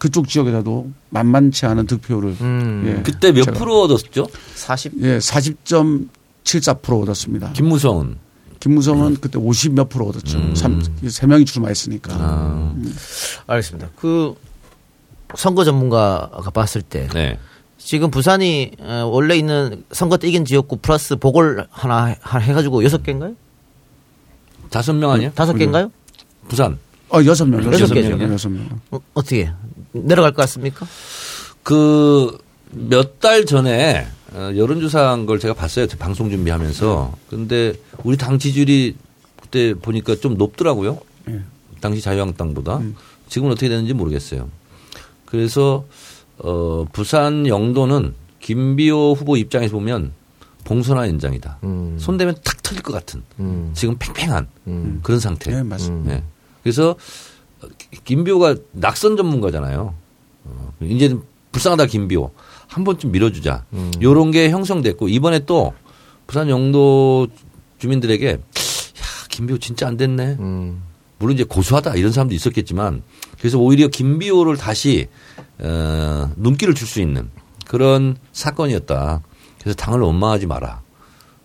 [0.00, 2.84] 그쪽 지역에서도 만만치 않은 득표를 음.
[2.98, 3.02] 예.
[3.02, 4.26] 그때 몇 프로 얻었죠?
[4.54, 4.92] 40.
[5.02, 7.52] 예, 40.74% 얻었습니다.
[7.52, 8.16] 김무성은
[8.60, 10.38] 김무성은 그때 50 몇 프로 얻었죠.
[10.38, 10.54] 음.
[10.54, 12.12] 삼- 세 명이 출마했으니까.
[12.14, 12.74] 아,
[13.46, 13.90] 알겠습니다.
[13.96, 14.34] 그
[15.36, 17.38] 선거 전문가가 봤을 때 네.
[17.78, 23.02] 지금 부산이 어, 원래 있는 선거 때 이긴 지역구 플러스 보궐 하나 하- 해가지고 여섯
[23.02, 23.34] 개인가요?
[24.70, 25.32] 다섯 명 아니에요?
[25.34, 25.90] 다섯 개인가요?
[26.48, 26.78] 부산.
[27.10, 27.64] 어, 여섯 명.
[27.72, 28.16] 여섯 개죠.
[28.16, 28.32] 명.
[28.32, 28.80] 여섯 명.
[28.90, 29.50] 어, 어떻게
[29.92, 30.86] 내려갈 것 같습니까?
[31.62, 32.38] 그
[32.72, 35.86] 몇 달 전에 어, 여론조사한 걸 제가 봤어요.
[35.98, 37.12] 방송 준비하면서.
[37.28, 37.74] 근데
[38.04, 38.96] 우리 당 지지율이
[39.42, 41.00] 그때 보니까 좀 높더라고요.
[41.28, 41.40] 예.
[41.80, 42.78] 당시 자유한국당보다.
[42.78, 42.94] 음.
[43.28, 44.48] 지금은 어떻게 되는지 모르겠어요.
[45.26, 45.84] 그래서
[46.38, 50.12] 어 부산 영도는 김비호 후보 입장에서 보면
[50.64, 51.58] 봉선화 연장이다.
[51.64, 51.96] 음.
[51.98, 53.72] 손대면 탁 터질 것 같은 음.
[53.74, 55.00] 지금 팽팽한 음.
[55.02, 55.50] 그런 상태.
[55.50, 56.14] 네, 맞습니다.
[56.14, 56.22] 네.
[56.62, 56.94] 그래서
[58.04, 59.94] 김비호가 낙선 전문가잖아요.
[60.44, 62.30] 어, 이제는 불쌍하다 김비호
[62.68, 63.64] 한 번쯤 밀어주자.
[63.72, 63.90] 음.
[64.00, 65.74] 요런 게 형성됐고 이번에 또
[66.26, 67.26] 부산 영도
[67.78, 68.36] 주민들에게 야
[69.28, 70.36] 김비호 진짜 안 됐네.
[70.38, 70.82] 음.
[71.18, 73.02] 물론 이제 고수하다 이런 사람도 있었겠지만
[73.38, 75.08] 그래서 오히려 김비호를 다시
[75.58, 77.30] 어, 눈길을 줄 수 있는
[77.66, 79.20] 그런 사건이었다.
[79.60, 80.80] 그래서 당을 원망하지 마라.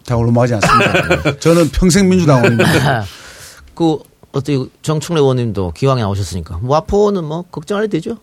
[0.06, 1.38] 다 올라가지 않습니다.
[1.42, 3.04] 저는 평생 민주당원입니다.
[3.76, 3.98] 그
[4.36, 8.18] 어떻게 정충래 의원님도 기왕에 나오셨으니까 뭐 와포는 뭐 걱정 안 해도 되죠?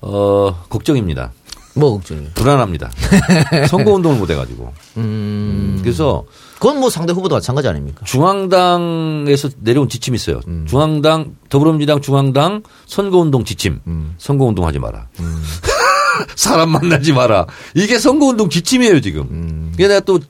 [0.00, 1.32] 어, 걱정입니다.
[1.74, 2.30] 뭐 걱정이에요?
[2.34, 2.90] 불안합니다.
[3.68, 4.72] 선거 운동을 못 해가지고.
[4.98, 5.80] 음.
[5.82, 8.04] 그래서 그건 뭐 상대 후보도 마찬가지 아닙니까?
[8.04, 10.40] 중앙당에서 내려온 지침이 있어요.
[10.68, 13.80] 중앙당, 더불어민주당 중앙당 선거 운동 지침.
[14.18, 15.08] 선거 운동 하지 마라.
[16.36, 17.46] 사람 만나지 마라.
[17.74, 19.70] 이게 선거 운동 지침이에요, 지금.
[19.72, 20.20] 그게 내가 또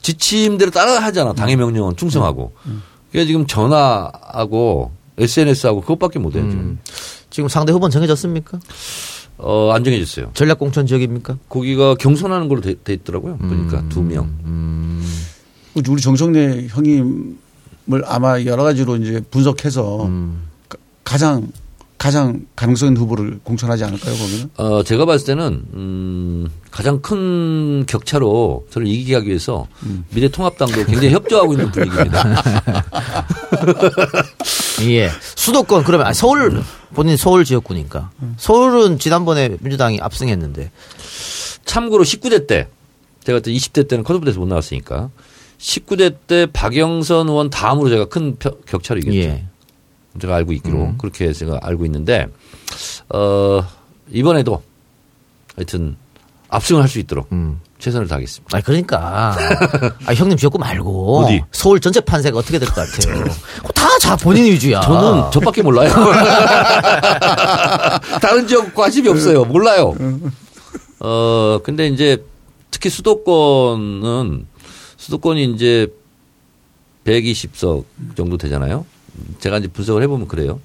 [0.00, 1.34] 지침대로 따라 하잖아.
[1.34, 2.52] 당의 명령은 충성하고.
[3.14, 6.78] 그게 지금 전화하고 SNS하고 그것밖에 못 해요, 지금.
[7.30, 8.58] 지금 상대 후보는 정해졌습니까?
[9.38, 10.32] 어, 안 정해졌어요.
[10.34, 11.38] 전략공천 지역입니까?
[11.48, 13.36] 거기가 경선하는 걸로 돼, 돼 있더라고요.
[13.38, 14.28] 보니까 두 명.
[15.76, 20.10] 우리 정청래 형님을 아마 여러 가지로 이제 분석해서
[20.68, 21.46] 가- 가장
[22.04, 24.50] 가장 가능성 있는 후보를 공천하지 않을까요, 거기는?
[24.58, 29.66] 어, 제가 봤을 때는, 음, 가장 큰 격차로 저를 이기게 하기 위해서
[30.10, 32.42] 미래통합당도 굉장히 협조하고 있는 분위기입니다.
[34.90, 35.08] 예.
[35.34, 36.62] 수도권 그러면 아니, 서울
[36.92, 40.70] 본인 서울 지역구니까 서울은 지난번에 민주당이 압승했는데
[41.64, 42.68] 참고로 19대 때,
[43.24, 45.08] 제가 그때 20대 때는 컷오프돼서 못 나왔으니까,
[45.58, 49.16] 19대 때 박영선 의원 다음으로 제가 큰 펴- 격차로 이겼죠.
[49.16, 49.46] 예.
[50.20, 52.26] 제가 알고 있기로 그렇게 제가 알고 있는데
[53.08, 53.64] 어
[54.10, 54.62] 이번에도
[55.56, 55.96] 하여튼
[56.48, 57.60] 압승을 할 수 있도록 음.
[57.80, 58.56] 최선을 다하겠습니다.
[58.56, 59.36] 아니 그러니까
[60.06, 61.42] 아 형님 지역구 말고 어디?
[61.52, 63.24] 서울 전체 판세가 어떻게 될 것 같아요?
[63.74, 64.80] 다자 본인 위주야.
[64.80, 65.90] 저는 저밖에 몰라요.
[68.20, 69.44] 다른 지역 관심이 없어요.
[69.44, 69.94] 몰라요.
[71.00, 72.24] 어 근데 이제
[72.70, 74.46] 특히 수도권은
[74.96, 75.86] 수도권이 이제
[77.04, 77.84] 120석
[78.16, 78.86] 정도 되잖아요.
[79.40, 80.60] 제가 이제 분석을 해보면 그래요.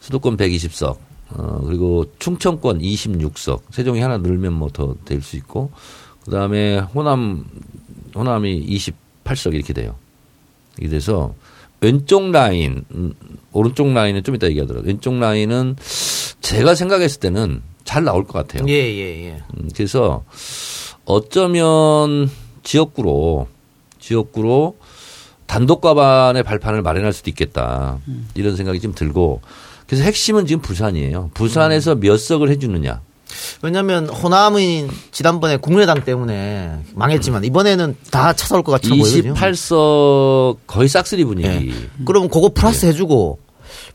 [0.00, 0.96] 수도권 120석,
[1.30, 5.70] 어, 그리고 충청권 26석, 세종이 하나 늘면 뭐 더 될 수 있고,
[6.24, 7.44] 그 다음에 호남,
[8.14, 9.96] 호남이 28석 이렇게 돼요.
[10.78, 11.34] 이게 돼서
[11.80, 13.14] 왼쪽 라인, 음,
[13.52, 14.88] 오른쪽 라인은 좀 이따 얘기하더라고요.
[14.88, 15.76] 왼쪽 라인은
[16.40, 18.68] 제가 생각했을 때는 잘 나올 것 같아요.
[18.68, 19.42] 예, 예, 예.
[19.58, 20.24] 음, 그래서
[21.04, 22.30] 어쩌면
[22.62, 23.48] 지역구로
[24.00, 24.76] 지역구로
[25.48, 27.98] 단독 과반의 발판을 마련할 수도 있겠다
[28.34, 29.40] 이런 생각이 좀 들고
[29.88, 31.30] 그래서 핵심은 지금 부산이에요.
[31.34, 33.00] 부산에서 몇 석을 해주느냐.
[33.62, 39.34] 왜냐면 호남은 지난번에 국민의당 때문에 망했지만 이번에는 다 찾아올 것 같아 보이거든요.
[39.34, 41.70] 28석 거의 싹쓸이 분위기.
[41.70, 42.04] 예.
[42.04, 43.38] 그러면 그거 플러스 해주고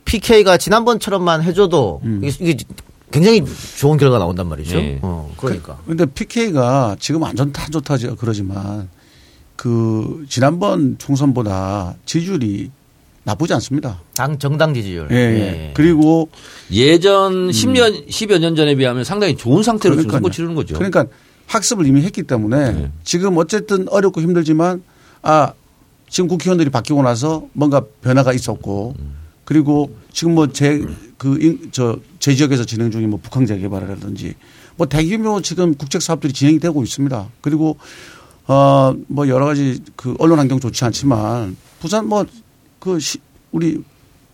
[0.06, 2.64] PK가 지난번처럼만 해줘도 이게, 이게
[3.12, 3.44] 굉장히
[3.78, 4.78] 좋은 결과가 나온단 말이죠.
[4.78, 5.00] 네.
[5.04, 5.78] 어, 그러니까.
[5.86, 8.90] 근데 PK가 지금 안 좋다, 안 좋다 그러지만
[9.64, 12.70] 그 지난번 총선보다 지지율이
[13.24, 14.02] 나쁘지 않습니다.
[14.14, 15.08] 당 정당 지지율.
[15.10, 15.72] 예, 예.
[15.74, 16.28] 그리고
[16.70, 20.18] 예전 10년, 10여 년 전에 비하면 상당히 좋은 상태로 지금 그러니까요.
[20.18, 20.76] 선거 치르는 거죠.
[20.76, 21.06] 그러니까
[21.48, 22.92] 학습을 이미 했기 때문에 네.
[23.06, 24.84] 지금 어쨌든 어렵고 힘들지만
[25.22, 25.54] 아
[26.10, 28.96] 지금 국회의원들이 바뀌고 나서 뭔가 변화가 있었고
[29.46, 30.82] 그리고 지금 뭐 제
[31.18, 31.40] 그
[31.72, 34.34] 저 제 지역에서 진행 중인 뭐 북한 재개발이라든지
[34.76, 37.30] 뭐 대규모 지금 국책 사업들이 진행이 되고 있습니다.
[37.40, 37.78] 그리고
[38.48, 42.26] 어 뭐 여러 가지 그 언론 환경 좋지 않지만 부산 뭐
[42.84, 43.00] 그
[43.54, 43.82] 우리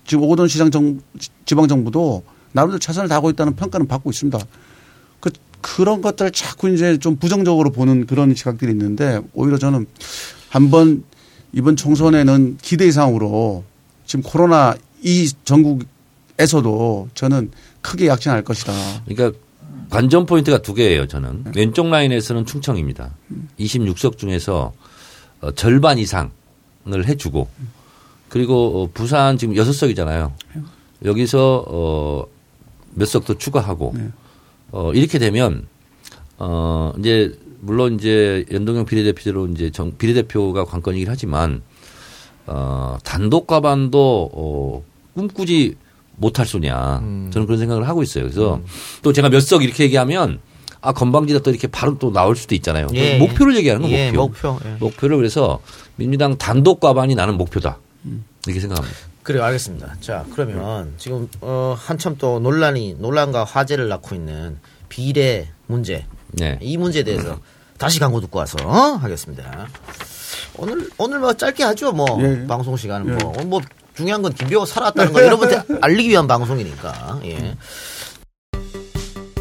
[0.07, 0.99] 지금 오거돈 시장 정
[1.45, 4.39] 지방 정부도 나름대로 최선을 다하고 있다는 평가는 받고 있습니다.
[5.19, 5.29] 그
[5.61, 9.85] 그런 것들을 자꾸 이제 좀 부정적으로 보는 그런 시각들이 있는데 오히려 저는
[10.49, 11.03] 한번
[11.53, 13.63] 이번 총선에는 기대 이상으로
[14.07, 18.73] 지금 코로나 이 전국에서도 저는 크게 약진할 것이다.
[19.05, 19.37] 그러니까
[19.89, 21.07] 관전 포인트가 두 개예요.
[21.07, 23.11] 저는 왼쪽 라인에서는 충청입니다.
[23.59, 24.73] 26석 중에서
[25.41, 26.29] 어, 절반 이상을
[27.07, 27.47] 해주고
[28.29, 30.31] 그리고 어, 부산 지금 6석이잖아요.
[31.05, 32.25] 여기서 어,
[32.93, 33.93] 몇 석 더 추가하고
[34.71, 35.67] 어, 이렇게 되면
[36.37, 41.61] 어, 이제 물론 이제 연동형 비례대표로 이제 정, 비례대표가 관건이긴 하지만
[42.45, 44.83] 어, 단독 과반도 어,
[45.15, 45.75] 꿈꾸지
[46.19, 46.99] 못할 소냐.
[47.31, 48.23] 저는 그런 생각을 하고 있어요.
[48.25, 48.59] 그래서
[49.01, 50.39] 또 제가 몇 석 이렇게 얘기하면
[50.81, 52.87] 아 건방지다 또 이렇게 바로 또 나올 수도 있잖아요.
[52.93, 54.53] 예, 목표를 얘기하는 건 예, 목표.
[54.53, 54.69] 목표.
[54.69, 54.75] 예.
[54.79, 55.59] 목표를 그래서
[55.95, 57.79] 민주당 단독 과반이 나는 목표다.
[58.45, 58.97] 이렇게 생각합니다.
[59.23, 59.95] 그래요, 알겠습니다.
[59.99, 66.57] 자, 그러면 지금 어, 한참 또 논란이 논란과 화제를 낳고 있는 비례 문제 네.
[66.61, 67.39] 이 문제에 대해서
[67.77, 68.71] 다시 광고 듣고 와서 어?
[68.97, 69.67] 하겠습니다.
[70.57, 72.47] 오늘 오늘 뭐 짧게 하죠, 뭐 예, 예.
[72.47, 73.61] 방송 시간은 뭐, 뭐
[73.99, 77.19] 중요한 건 김병호 살아왔다는 거 여러분한테 알리기 위한 방송이니까.
[77.25, 77.57] 예.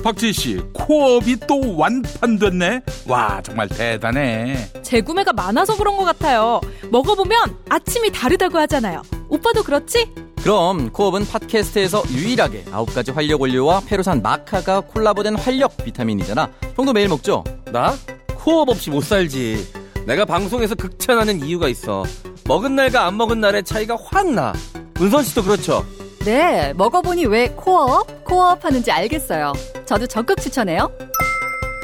[0.03, 2.81] 박지희 씨, 코업이 또 완판됐네.
[3.07, 4.69] 와, 정말 대단해.
[4.83, 6.61] 재구매가 많아서 그런 것 같아요.
[6.91, 9.03] 먹어보면 아침이 다르다고 하잖아요.
[9.29, 10.13] 오빠도 그렇지?
[10.43, 16.51] 그럼 코업은 팟캐스트에서 유일하게 9가지 활력 원료와 페루산 마카가 콜라보된 활력 비타민이잖아.
[16.75, 17.45] 형도 매일 먹죠?
[17.67, 17.95] 나?
[18.35, 19.69] 코어업 없이 못 살지.
[20.05, 22.05] 내가 방송에서 극찬하는 이유가 있어.
[22.49, 24.55] 먹은 날과 안 먹은 날의 차이가 확 나.
[24.99, 25.85] 은선 씨도 그렇죠.
[26.21, 29.53] 네, 먹어보니 왜 코어업, 코어업 하는지 알겠어요.
[29.85, 30.91] 저도 적극 추천해요.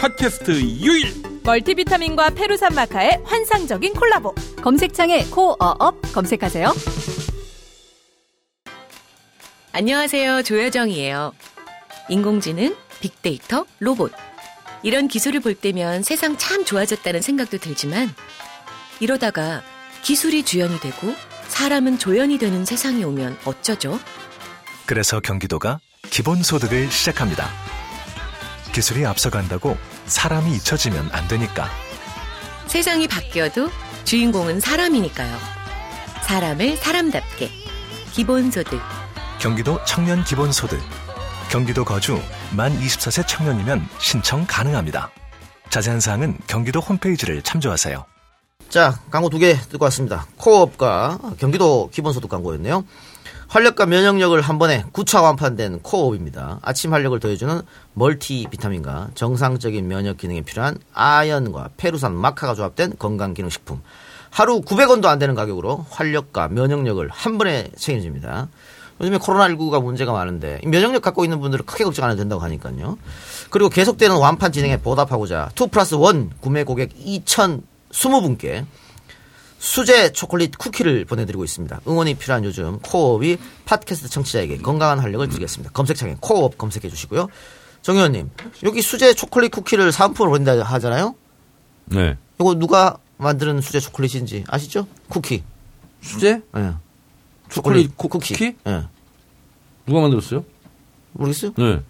[0.00, 1.12] 팟캐스트 유일.
[1.44, 4.34] 멀티비타민과 페루산 마카의 환상적인 콜라보.
[4.62, 6.72] 검색창에 코어업 검색하세요.
[9.72, 10.44] 안녕하세요.
[10.44, 11.34] 조여정이에요.
[12.08, 14.12] 인공지능, 빅데이터, 로봇.
[14.82, 18.14] 이런 기술을 볼 때면 세상 참 좋아졌다는 생각도 들지만
[19.00, 19.62] 이러다가
[20.04, 21.14] 기술이 주연이 되고
[21.48, 23.98] 사람은 조연이 되는 세상이 오면 어쩌죠?
[24.84, 27.48] 그래서 경기도가 기본소득을 시작합니다.
[28.74, 31.70] 기술이 앞서간다고 사람이 잊혀지면 안 되니까.
[32.66, 33.70] 세상이 바뀌어도
[34.04, 35.38] 주인공은 사람이니까요.
[36.26, 37.50] 사람을 사람답게.
[38.12, 38.78] 기본소득.
[39.40, 40.80] 경기도 청년 기본소득.
[41.50, 42.20] 경기도 거주
[42.54, 45.10] 만 24세 청년이면 신청 가능합니다.
[45.70, 48.04] 자세한 사항은 경기도 홈페이지를 참조하세요.
[48.68, 50.26] 자, 광고 두 개 듣고 왔습니다.
[50.36, 52.84] 코업과 경기도 기본소득 광고였네요.
[53.48, 56.58] 활력과 면역력을 한 번에 구차 완판된 코업입니다.
[56.62, 63.80] 아침 활력을 더해주는 멀티 비타민과 정상적인 면역 기능에 필요한 아연과 페루산 마카가 조합된 건강기능식품.
[64.30, 68.48] 하루 900원도 안 되는 가격으로 활력과 면역력을 한 번에 책임집니다.
[69.00, 72.98] 요즘에 코로나19가 문제가 많은데 이 면역력 갖고 있는 분들은 크게 걱정 안 해도 된다고 하니까요.
[73.50, 76.90] 그리고 계속되는 완판 진행에 보답하고자 2 플러스 1 구매 고객
[77.98, 78.66] 2,020분께
[79.58, 81.80] 수제 초콜릿 쿠키를 보내드리고 있습니다.
[81.88, 85.72] 응원이 필요한 요즘 코업이 팟캐스트 청취자에게 건강한 활력을 드리겠습니다.
[85.72, 87.28] 검색창에 코업 검색해 주시고요.
[87.80, 88.30] 정 의원님,
[88.64, 91.14] 여기 수제 초콜릿 쿠키를 사은품으로 보낸다 하잖아요?
[91.86, 92.16] 네.
[92.40, 94.86] 이거 누가 만드는 수제 초콜릿인지 아시죠?
[95.08, 95.42] 쿠키.
[96.02, 96.42] 수제?
[96.56, 96.72] 예.
[97.48, 98.34] 초콜릿 코- 쿠키.
[98.34, 98.56] 쿠키?
[98.66, 98.84] 예.
[99.86, 100.44] 누가 만들었어요?
[101.12, 101.52] 모르겠어요?
[101.56, 101.80] 네.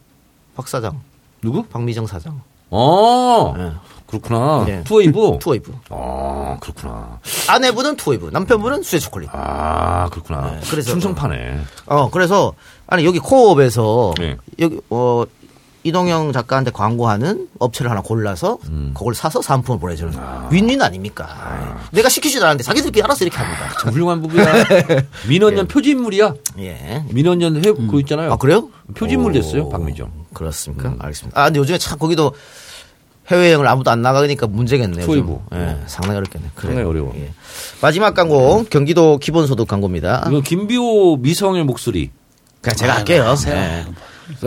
[0.54, 1.00] 박 사장.
[1.42, 1.64] 누구?
[1.64, 2.42] 박미정 사장.
[2.70, 3.72] 아, 예.
[4.20, 4.64] 그렇구나.
[4.68, 4.82] 예.
[4.84, 5.38] 투웨이브?
[5.42, 5.72] 투웨이브.
[5.90, 7.18] 아, 그렇구나.
[7.48, 9.28] 아내분은 투웨이브, 남편분은 수제 초콜릿.
[9.32, 10.50] 아, 그렇구나.
[10.52, 11.58] 네, 그래서- 충성파네.
[11.86, 12.52] 어, 그래서,
[12.86, 14.36] 아니, 여기 코어업에서, 네.
[14.60, 15.24] 여기, 어,
[15.86, 18.92] 이동영 작가한테 광고하는 업체를 하나 골라서, 음.
[18.96, 20.14] 그걸 사서 사은품을 보내주는.
[20.50, 21.76] 윈윈 아닙니까?
[21.90, 23.68] 내가 시키지도 않았는데 자기들끼리 알아서 이렇게 합니다.
[23.82, 24.46] 참 훌륭한 부부야.
[25.28, 26.34] 민원년 표지인물이야.
[26.60, 27.04] 예.
[27.10, 28.32] 민원년 회, 그거 있잖아요.
[28.32, 28.70] 아, 그래요?
[28.94, 30.10] 표지인물 오, 됐어요, 박미정.
[30.32, 30.88] 그렇습니까?
[30.88, 30.96] 음.
[31.00, 31.38] 알겠습니다.
[31.38, 32.32] 아, 근데 요즘에 참 거기도
[33.30, 35.06] 해외여행을 아무도 안 나가니까 문제겠네요.
[35.06, 35.40] 좀.
[35.54, 36.48] 예, 상당히 어렵겠네.
[36.54, 36.74] 그래요.
[36.74, 37.12] 상당히 어려워.
[37.16, 37.30] 예.
[37.80, 40.26] 마지막 광고, 경기도 기본소득 광고입니다.
[40.28, 42.10] 이거 김비호 미성의 목소리.
[42.60, 43.34] 그냥 제가 할게요.
[43.48, 43.84] 예.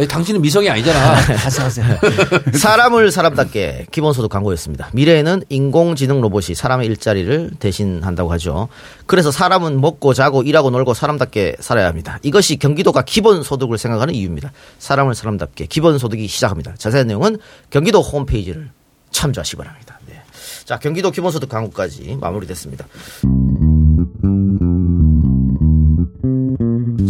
[0.07, 1.15] 당신은 미성이 아니잖아.
[1.37, 1.85] 하세요, 하세요.
[2.53, 4.89] 사람을 사람답게 기본소득 광고였습니다.
[4.93, 8.67] 미래에는 인공지능 로봇이 사람의 일자리를 대신한다고 하죠.
[9.05, 12.19] 그래서 사람은 먹고 자고 일하고 놀고 사람답게 살아야 합니다.
[12.23, 14.51] 이것이 경기도가 기본소득을 생각하는 이유입니다.
[14.79, 16.75] 사람을 사람답게 기본소득이 시작합니다.
[16.77, 17.37] 자세한 내용은
[17.69, 18.69] 경기도 홈페이지를
[19.11, 19.99] 참조하시기 바랍니다.
[20.07, 20.21] 네.
[20.65, 22.85] 자, 경기도 기본소득 강구까지 마무리됐습니다.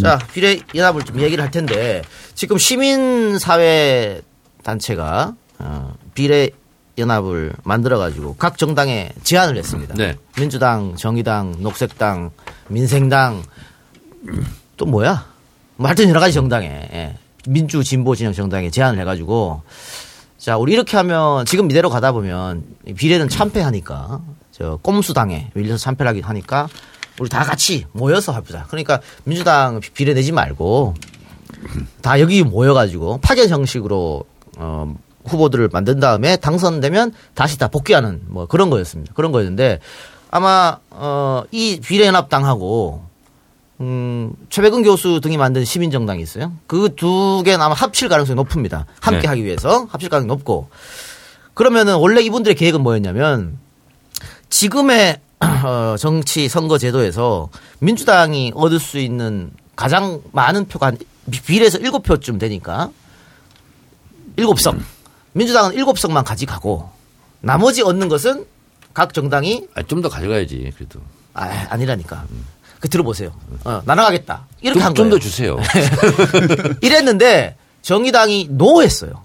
[0.02, 2.02] 자, 비례 연합을 좀 얘기를 할 텐데
[2.38, 4.22] 지금 시민사회
[4.62, 6.52] 단체가 어, 비례
[7.00, 9.96] 연합을 만들어 가지고 각 정당에 제안을 했습니다.
[9.96, 10.16] 네.
[10.38, 12.30] 민주당, 정의당, 녹색당,
[12.68, 13.42] 민생당
[14.78, 15.26] 또 뭐야?
[15.78, 17.18] 뭐 하여튼 여러 가지 정당에 예.
[17.48, 19.64] 민주 진보 진영 정당에 제안을 해가지고
[20.38, 22.64] 자 우리 이렇게 하면 지금 이대로 가다 보면
[22.96, 24.22] 비례는 참패하니까
[24.52, 26.68] 저 꼼수당에 밀려서 참패를 하긴 하니까
[27.20, 28.66] 우리 다 같이 모여서 해보자.
[28.68, 30.94] 그러니까 민주당 비례 내지 말고
[32.02, 34.24] 다 여기 모여가지고 파견 형식으로
[34.58, 39.14] 어, 후보들을 만든 다음에 당선되면 다시 다 복귀하는 뭐 그런 거였습니다.
[39.14, 39.80] 그런 거였는데
[40.32, 43.04] 아마 어, 이 비례연합당하고
[43.80, 46.52] 음, 최백은 교수 등이 만든 시민정당이 있어요.
[46.66, 48.86] 그 두 개는 아마 합칠 가능성이 높습니다.
[49.02, 49.28] 함께 네.
[49.28, 50.70] 하기 위해서 합칠 가능성이 높고
[51.54, 53.58] 그러면은 원래 이분들의 계획은 뭐였냐면
[54.50, 55.20] 지금의
[55.64, 60.98] 어, 정치 선거 제도에서 민주당이 얻을 수 있는 가장 많은 표가 한
[61.32, 62.90] 비- 비례해서 7표쯤 되니까
[64.38, 64.80] 7석.
[65.34, 66.90] 민주당은 7석만 가져가고
[67.42, 68.46] 나머지 얻는 것은
[68.94, 71.00] 각 정당이 아, 좀 더 가져가야지 그래도.
[71.34, 72.26] 아, 아니라니까.
[72.80, 73.32] 그 들어보세요.
[73.64, 74.48] 어, 나눠가겠다.
[74.62, 75.20] 이렇게 한좀 거예요.
[75.20, 75.58] 더 주세요.
[76.82, 79.24] 이랬는데 정의당이 노했어요.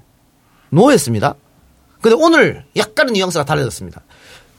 [0.71, 1.35] 노했습니다.
[2.01, 4.01] 근데 오늘 약간은 뉘앙스가 달라졌습니다.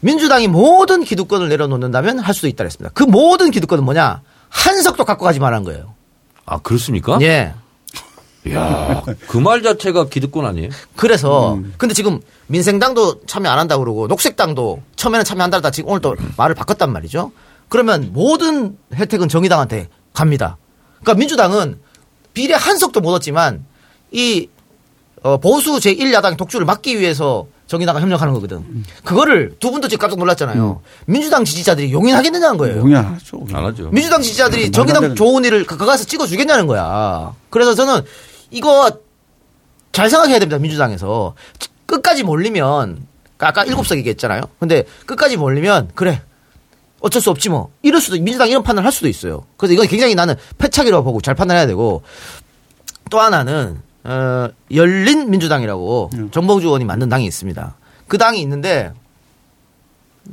[0.00, 2.90] 민주당이 모든 기득권을 내려놓는다면 할 수도 있다 그랬습니다.
[2.94, 4.22] 그 모든 기득권은 뭐냐?
[4.48, 5.94] 한석도 갖고 가지 말한 거예요.
[6.46, 7.18] 아 그렇습니까?
[7.22, 7.54] 예.
[8.52, 10.68] 야, 그 말 자체가 기득권 아니에요?
[10.96, 16.14] 그래서 근데 지금 민생당도 참여 안 한다고 그러고 녹색당도 처음에는 참여 한다다 지금 오늘 또
[16.36, 17.32] 말을 바꿨단 말이죠.
[17.70, 20.58] 그러면 모든 혜택은 정의당한테 갑니다.
[21.00, 21.80] 그러니까 민주당은
[22.34, 23.64] 비례 한 석도 못 얻지만
[24.12, 24.48] 이
[25.22, 28.84] 어, 보수 제1야당 독주를 막기 위해서 정의당과 협력하는 거거든.
[29.04, 30.82] 그거를 두 분도 지금 깜짝 놀랐잖아요.
[31.06, 32.78] 민주당 지지자들이 용인하겠느냐는 거예요.
[32.78, 33.46] 용인하죠.
[33.52, 33.88] 안 하죠.
[33.90, 37.34] 민주당 지지자들이 안 정의당 좋은 일을 가- 가서 찍어주겠냐는 거야.
[37.50, 38.02] 그래서 저는
[38.50, 38.90] 이거
[39.92, 40.58] 잘 생각해야 됩니다.
[40.58, 41.34] 민주당에서
[41.86, 43.06] 끝까지 몰리면
[43.38, 44.42] 아까 일곱 석 얘기했잖아요.
[44.58, 46.20] 근데 끝까지 몰리면 그래
[47.00, 49.44] 어쩔 수 없지 뭐 이럴 수도 민주당 이런 판단을 할 수도 있어요.
[49.56, 52.02] 그래서 이건 굉장히 나는 패착이라고 보고 잘 판단해야 되고
[53.10, 57.76] 또 하나는 어, 열린 민주당이라고 정봉주 의원이 만든 당이 있습니다.
[58.06, 58.92] 그 당이 있는데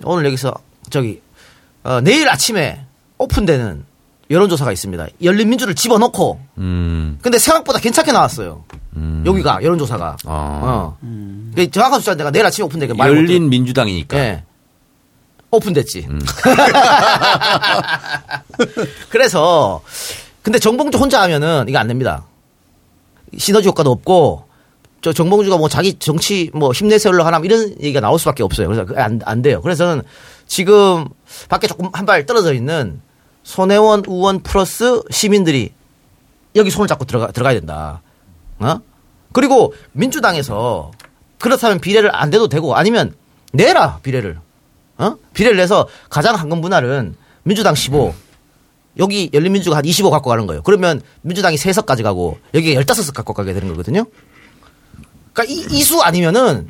[0.03, 0.53] 오늘 여기서
[0.89, 1.21] 저기
[1.83, 2.85] 어, 내일 아침에
[3.17, 3.85] 오픈되는
[4.29, 5.07] 여론조사가 있습니다.
[5.23, 7.19] 열린 민주를 집어넣고 음.
[7.21, 8.63] 근데 생각보다 괜찮게 나왔어요.
[8.95, 9.23] 음.
[9.25, 10.17] 여기가 여론조사가.
[10.25, 10.59] 아.
[10.63, 10.97] 어.
[11.55, 14.17] 그 정확한 숫자 내가 내일 아침에 오픈되게 말 열린 민주당이니까.
[14.17, 14.43] 예.
[15.51, 16.07] 오픈됐지.
[16.09, 16.19] 음.
[19.09, 19.81] 그래서
[20.41, 22.25] 근데 정봉주 혼자 하면은 이거 안 됩니다.
[23.37, 24.45] 시너지 효과도 없고
[25.01, 28.67] 저 정봉주가 뭐 자기 정치 뭐 힘내세우려 하나 뭐 이런 얘기가 나올 수밖에 없어요.
[28.67, 29.61] 그래서 안, 안 돼요.
[29.61, 30.03] 그래서 저는
[30.47, 31.07] 지금
[31.49, 33.01] 밖에 조금 한 발 떨어져 있는
[33.43, 35.71] 손혜원 의원 플러스 시민들이
[36.55, 38.01] 여기 손을 잡고 들어가 들어가야 된다.
[38.59, 38.79] 어?
[39.31, 40.91] 그리고 민주당에서
[41.39, 43.15] 그렇다면 비례를 안 돼도 되고 아니면
[43.53, 44.37] 내라 비례를.
[44.97, 45.15] 어?
[45.33, 48.13] 비례를 내서 가장 황금 분할은 민주당 15,
[48.97, 50.61] 여기 열린민주가 한 25 갖고 가는 거예요.
[50.63, 54.05] 그러면 민주당이 3석 가져가고 여기가 15석 갖고 가게 되는 거거든요.
[55.33, 56.67] 그러니까 이, 이수 아니면은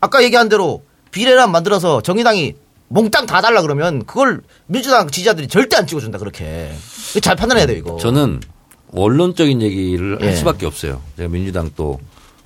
[0.00, 2.54] 아까 얘기한 대로 비례란 만들어서 정의당이
[2.88, 6.72] 몽땅 다 달라 그러면 그걸 민주당 지지자들이 절대 안 찍어준다 그렇게
[7.20, 7.96] 잘 판단해야 돼요 이거.
[7.96, 8.40] 저는
[8.88, 10.26] 원론적인 얘기를 예.
[10.26, 11.02] 할 수밖에 없어요.
[11.16, 11.98] 제가 민주당 또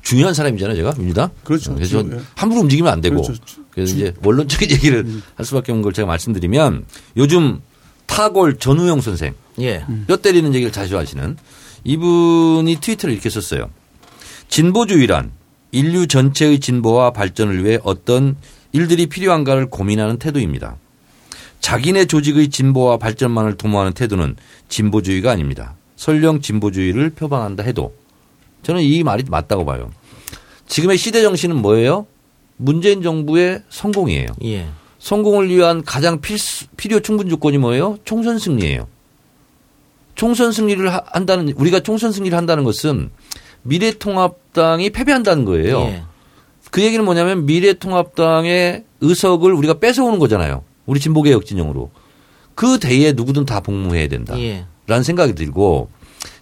[0.02, 1.30] 중요한 사람이잖아요, 제가 민주당.
[1.44, 1.74] 그렇죠.
[1.74, 2.20] 그래서 예.
[2.36, 3.20] 함부로 움직이면 안 되고.
[3.20, 3.42] 그렇죠.
[3.70, 6.86] 그래서 이제 원론적인 얘기를 할 수밖에 없는 걸 제가 말씀드리면
[7.18, 7.60] 요즘
[8.20, 9.82] 타골 전우영 선생 예.
[10.06, 11.38] 뼈 때리는 얘기를 자주 하시는
[11.84, 13.70] 이분이 트위터를 이렇게 썼어요.
[14.48, 15.30] 진보주의란
[15.72, 18.36] 인류 전체의 진보와 발전을 위해 어떤
[18.72, 20.76] 일들이 필요한가를 고민하는 태도입니다.
[21.60, 24.36] 자기네 조직의 진보와 발전만을 도모하는 태도는
[24.68, 25.76] 진보주의가 아닙니다.
[25.96, 27.94] 설령 진보주의를 표방한다 해도
[28.62, 29.90] 저는 이 말이 맞다고 봐요.
[30.66, 32.06] 지금의 시대 정신은 뭐예요?
[32.58, 34.26] 문재인 정부의 성공이에요.
[34.44, 34.68] 예.
[35.00, 37.98] 성공을 위한 가장 필수, 필요 충분 조건이 뭐예요?
[38.04, 38.86] 총선 승리예요.
[40.14, 43.10] 총선 승리를 하- 한다는 우리가 총선 승리를 한다는 것은
[43.62, 45.80] 미래통합당이 패배한다는 거예요.
[45.80, 46.02] 예.
[46.70, 50.62] 그 얘기는 뭐냐면 미래통합당의 의석을 우리가 뺏어오는 거잖아요.
[50.86, 51.90] 우리 진보개혁 진영으로.
[52.54, 54.38] 그 대의에 누구든 다 복무해야 된다.
[54.38, 54.66] 예.
[54.86, 55.88] 라는 생각이 들고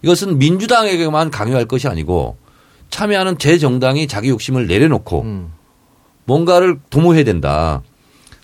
[0.02, 2.36] 이것은 민주당에게만 강요할 것이 아니고
[2.90, 5.52] 참여하는 제 정당이 자기 욕심을 내려놓고 음.
[6.24, 7.82] 뭔가를 도모해야 된다.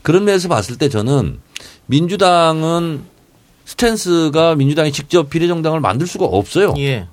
[0.04, 1.40] 그런 면에서 봤을 때 저는
[1.86, 3.02] 민주당은
[3.64, 6.74] 스탠스가 민주당이 직접 비례정당을 만들 수가 없어요.
[6.76, 7.08] 예.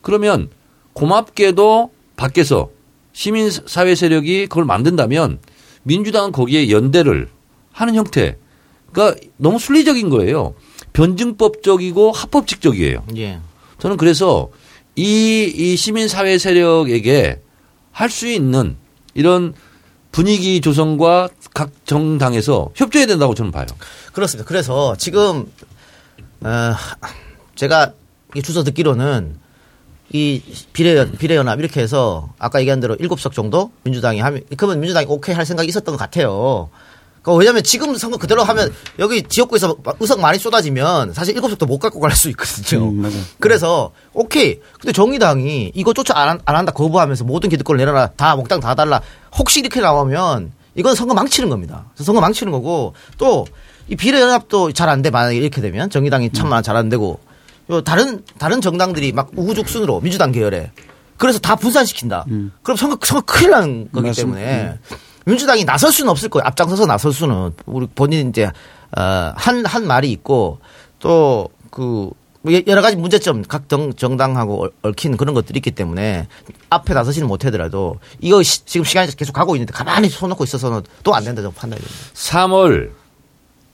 [0.00, 0.48] 그러면
[0.92, 2.70] 고맙게도 밖에서
[3.12, 5.40] 시민 사회 세력이 그걸 만든다면
[5.82, 7.28] 민주당은 거기에 연대를
[7.72, 10.54] 하는 형태가 너무 순리적인 거예요.
[10.92, 13.06] 변증법적이고 합법칙적이에요.
[13.16, 13.40] 예.
[13.80, 14.50] 저는 그래서
[14.94, 17.40] 이, 이 시민 사회 세력에게
[17.90, 18.76] 할 수 있는
[19.14, 19.52] 이런
[20.16, 23.66] 분위기 조성과 각 정당에서 협조해야 된다고 저는 봐요.
[24.14, 24.48] 그렇습니다.
[24.48, 25.52] 그래서 지금
[26.40, 26.74] 어,
[27.54, 27.92] 제가
[28.34, 29.38] 이 주소 듣기로는
[30.14, 30.40] 이
[30.72, 35.34] 비례 비례연합 이렇게 해서 아까 얘기한 대로 일곱 석 정도 민주당이 하면 그러면 민주당이 오케이
[35.34, 36.70] 할 생각이 있었던 것 같아요.
[37.26, 41.78] 그 왜냐하면 지금 선거 그대로 하면 여기 지역구에서 의석 많이 쏟아지면 사실 일곱 석도 못
[41.80, 42.88] 갖고 갈 수 있거든요.
[42.88, 43.26] 음.
[43.40, 44.60] 그래서 오케이.
[44.80, 49.02] 근데 정의당이 이거조차 안, 한- 안 한다 거부하면서 모든 기득권을 내놔라 다 목당 다 달라.
[49.36, 51.86] 혹시 이렇게 나오면 이건 선거 망치는 겁니다.
[51.96, 53.44] 선거 망치는 거고 또
[53.88, 55.10] 이 비례연합도 잘 안 돼.
[55.10, 57.20] 만약에 이렇게 되면 정의당이 참만 잘안 되고
[57.70, 60.70] 요 다른 다른 정당들이 막 우후죽순으로 민주당 계열에
[61.16, 62.24] 그래서 다 분산시킨다.
[62.64, 64.38] 그럼 선거 선거 큰일 나는 거기 맞습니다.
[64.40, 64.78] 때문에
[65.26, 66.44] 민주당이 나설 수는 없을 거예요.
[66.46, 68.50] 앞장서서 나설 수는 우리 본인 이제
[68.96, 70.58] 어한한 한 말이 있고
[71.00, 72.10] 또그
[72.68, 76.28] 여러 가지 문제점 각 정, 정당하고 얽- 얽힌 그런 것들이 있기 때문에
[76.70, 81.12] 앞에 나서지는 못하더라도 이거 시- 지금 시간이 계속 가고 있는데 가만히 손 놓고 있어서는 또
[81.12, 82.00] 안 된다 고 판단이 됩니다.
[82.14, 82.90] 3월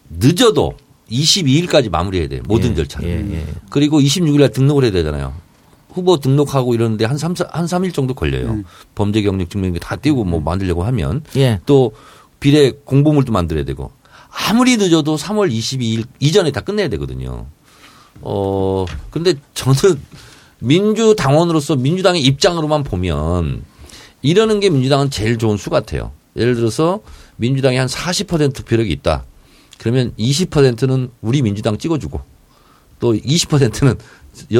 [0.08, 0.72] 늦어도
[1.10, 2.42] 22일까지 마무리해야 돼요.
[2.46, 3.08] 모든 예, 절차를.
[3.30, 3.44] 예, 예.
[3.68, 5.34] 그리고 26일 날 등록을 해야 되잖아요.
[5.92, 8.62] 후보 등록하고 이러는데 한 3, 한 3일 정도 걸려요.
[8.94, 11.60] 범죄 경력 증명기 다 띄우고 뭐 만들려고 하면 예.
[11.66, 11.92] 또
[12.40, 13.92] 비례 공보물도 만들어야 되고
[14.48, 17.46] 아무리 늦어도 3월 22일 이전에 다 끝내야 되거든요.
[18.20, 20.00] 어, 근데 저는
[20.60, 23.64] 민주당원으로서 민주당의 입장으로만 보면
[24.22, 26.12] 이러는 게 민주당은 제일 좋은 수 같아요.
[26.36, 27.00] 예를 들어서
[27.36, 29.24] 민주당이 한 40% 득표력이 있다.
[29.78, 32.20] 그러면 20%는 우리 민주당 찍어주고
[33.00, 33.98] 또 20%는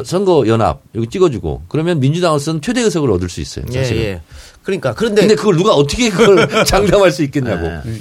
[0.04, 3.64] 선거 연합 여기 찍어주고 그러면 민주당으로서는 최대 의석을 얻을 수 있어요.
[3.72, 4.02] 예, 사실은.
[4.02, 4.20] 예.
[4.62, 7.68] 그러니까 그런데 근데 그걸 누가 어떻게 그걸 장담할 수 있겠냐고.
[7.88, 8.00] 네.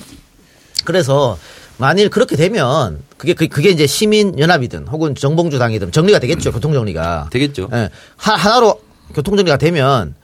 [0.85, 1.37] 그래서
[1.77, 6.73] 만일 그렇게 되면 그게 그- 그게 이제 시민 연합이든 혹은 정봉주 당이든 정리가 되겠죠 교통
[6.73, 7.69] 정리가 되겠죠.
[7.73, 7.89] 예.
[8.17, 8.81] 하- 하나로
[9.13, 10.15] 교통 정리가 되면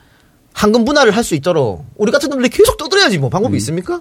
[0.52, 4.00] 황금 분할을 할 수 있도록 우리 같은 놈들이 계속 떠들어야지 뭐 방법이 있습니까?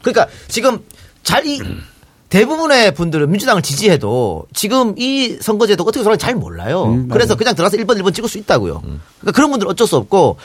[0.00, 0.78] 그러니까 지금
[1.22, 1.60] 잘 이
[2.32, 6.84] 대부분의 분들은 민주당을 지지해도 지금 이 선거제도 어떻게 돌아가는지 잘 몰라요.
[6.84, 7.36] 음, 그래서.
[7.36, 8.80] 그냥 들어가서 1번, 1번 찍을 수 있다고요.
[8.80, 10.38] 그러니까 그런 분들은 어쩔 수 없고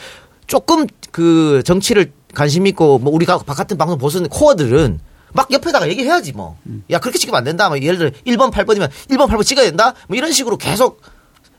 [0.46, 5.00] 조금 그 정치를 관심 있고 뭐 우리가 바깥은 방송 보시는 코어들은
[5.32, 6.58] 막 옆에다가 얘기해야지 뭐.
[6.90, 7.70] 야, 그렇게 찍으면 안 된다.
[7.70, 9.94] 뭐 예를 들어 1번, 8번이면 1번, 8번 찍어야 된다.
[10.08, 11.00] 뭐 이런 식으로 계속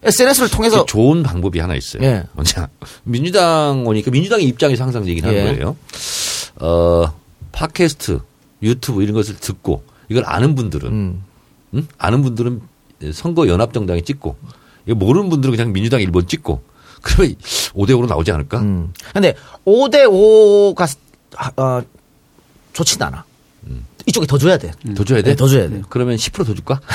[0.04, 2.04] SNS를 통해서 좋은 방법이 하나 있어요.
[2.04, 2.24] 예.
[2.34, 2.68] 먼저
[3.04, 5.40] 민주당 오니까 민주당의 입장에서 항상 얘기를 예.
[5.40, 5.76] 하는 거예요.
[6.58, 7.14] 어,
[7.52, 8.20] 팟캐스트,
[8.62, 11.24] 유튜브 이런 것을 듣고 이걸 아는 분들은 음.
[11.76, 11.88] 응?
[11.98, 12.62] 아는 분들은
[13.14, 14.36] 선거 연합 정당에 찍고
[14.88, 16.62] 모르는 분들은 그냥 민주당 1번 찍고
[17.02, 18.60] 그러면 5대 5로 나오지 않을까?
[18.60, 18.94] 음.
[19.14, 19.34] 근데
[19.66, 20.98] 5대 5가
[21.58, 21.82] 어,
[22.74, 23.24] 좋진 않아.
[24.10, 24.72] 이쪽에 더 줘야 돼.
[24.96, 25.30] 더 줘야 돼?
[25.32, 25.82] 네, 더 줘야 돼.
[25.90, 26.80] 그러면 10%더 줄까?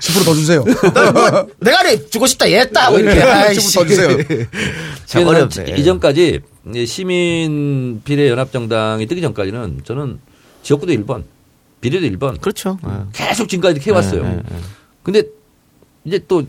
[0.00, 0.62] 10%더 주세요.
[0.64, 3.22] 뭐, 내가 래 주고 싶다 얘다 뭐 이렇게.
[3.22, 3.78] 아이씨.
[3.78, 4.46] 10%더 주세요.
[5.06, 5.76] 참 어렵네.
[5.78, 6.40] 이전까지
[6.86, 10.18] 시민 비례 연합 정당이 뜨기 전까지는 저는
[10.62, 11.24] 지역구도 1번,
[11.80, 12.78] 비례도 1번 그렇죠.
[13.12, 14.22] 계속 지금까지 이렇게 해왔어요.
[14.22, 14.56] 네, 네, 네.
[15.02, 15.22] 근데
[16.04, 16.44] 이제 또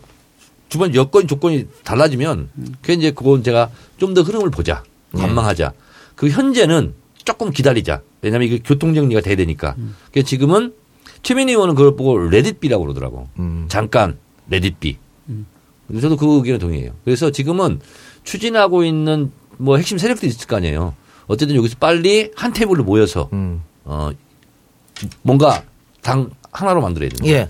[0.70, 2.50] 주변 여건 조건이 달라지면
[2.82, 4.84] 그게 이제 그건 제가 좀 더 흐름을 보자.
[5.16, 5.74] 관망하자.
[6.16, 6.94] 그 현재는
[7.26, 8.02] 조금 기다리자.
[8.22, 9.76] 왜냐하면 이게 교통 정리가 돼야 되니까.
[10.12, 10.74] 그래서 지금은
[11.24, 13.30] 최민희 의원은 그걸 보고 레딧비라고 그러더라고.
[13.40, 13.66] 음.
[13.70, 14.18] 잠깐
[14.50, 14.98] 레딧비.
[16.02, 16.94] 저도 그 의견에 동의해요.
[17.04, 17.80] 그래서 지금은
[18.24, 20.96] 추진하고 있는 뭐 핵심 세력들이 있을 거 아니에요.
[21.28, 23.62] 어쨌든 여기서 빨리 한 테이블로 모여서 음.
[23.84, 24.12] 어
[25.22, 25.64] 뭔가
[26.02, 27.26] 당 하나로 만들어야 된다.
[27.28, 27.50] 예.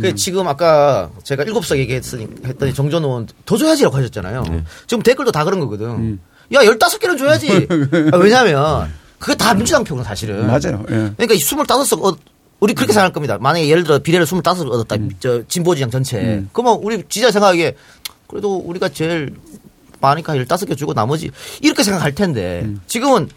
[0.00, 4.42] 그 지금 아까 제가 일곱 석 얘기했으니 했더니 정전 의원 더 줘야지라고 하셨잖아요.
[4.42, 4.64] 네.
[4.86, 6.18] 지금 댓글도 다 그런 거거든.
[6.52, 7.48] 야, 열다섯 개는 줘야지.
[8.12, 10.46] 아, 왜냐면 그게 다 민주당 표거든 사실은.
[10.46, 10.84] 맞아요.
[10.90, 10.94] 예.
[11.16, 12.18] 그러니까 이 25석 얻,
[12.60, 13.38] 우리 그렇게 생각할 겁니다.
[13.40, 14.96] 만약에 예를 들어 비례를 25석 얻었다.
[15.20, 16.44] 저 진보지향 전체.
[16.52, 17.74] 그러면 우리 지지자 생각하기에
[18.26, 19.34] 그래도 우리가 제일
[20.00, 21.30] 많으니까 15개 주고 나머지
[21.62, 23.28] 이렇게 생각할 텐데 지금은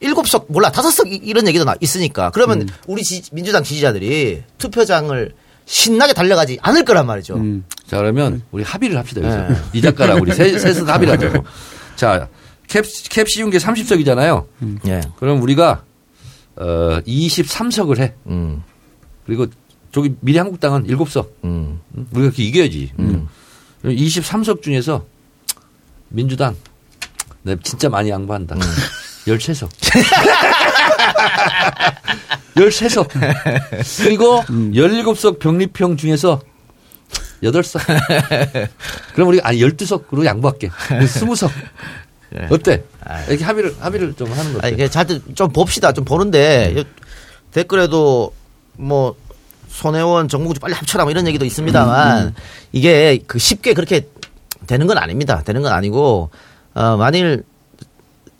[0.00, 4.44] 일곱 석 몰라 다섯 석 이- 이런 얘기도 나 있으니까 그러면 우리 지- 민주당 지지자들이
[4.58, 5.32] 투표장을
[5.64, 7.40] 신나게 달려가지 않을 거란 말이죠.
[7.86, 9.56] 자 그러면 우리 합의를 합시다 네.
[9.72, 11.44] 이 작가랑 우리 셋, 셋은 합의를 하자고.
[11.98, 12.28] 자
[12.68, 12.80] 캡,
[13.10, 14.46] 캡 씌운 게 30석이잖아요.
[14.86, 15.00] 예.
[15.18, 15.82] 그럼 우리가
[16.54, 18.14] 어 23석을 해.
[18.28, 18.62] 음.
[19.26, 19.46] 그리고
[19.90, 21.28] 저기 미래 한국당은 7석.
[21.42, 21.80] 음.
[22.12, 22.92] 우리가 이렇게 이겨야지.
[23.84, 25.04] 23석 중에서
[26.08, 26.54] 민주당
[27.42, 28.54] 내가 진짜 많이 양보한다.
[29.26, 29.68] 13석.
[32.54, 33.08] 13석.
[34.04, 36.40] 그리고 17석 병립형 중에서
[37.42, 37.80] 8석.
[39.14, 40.68] 그럼 우리가 아니 12석으로 양보할게.
[40.68, 41.50] 20석.
[42.50, 42.84] 어때?
[43.28, 44.74] 이렇게 합의를 합의를 좀 하는 거 아니, 어때?
[44.74, 45.92] 이게 잘좀 봅시다.
[45.92, 46.84] 좀 보는데 요-
[47.52, 48.32] 댓글에도
[48.74, 49.16] 뭐
[49.68, 52.34] 손혜원 정무국 빨리 합쳐라 뭐 이런 얘기도 있습니다만
[52.72, 54.08] 이게 그 쉽게 그렇게
[54.66, 55.42] 되는 건 아닙니다.
[55.44, 56.30] 되는 건 아니고
[56.74, 57.44] 어 만일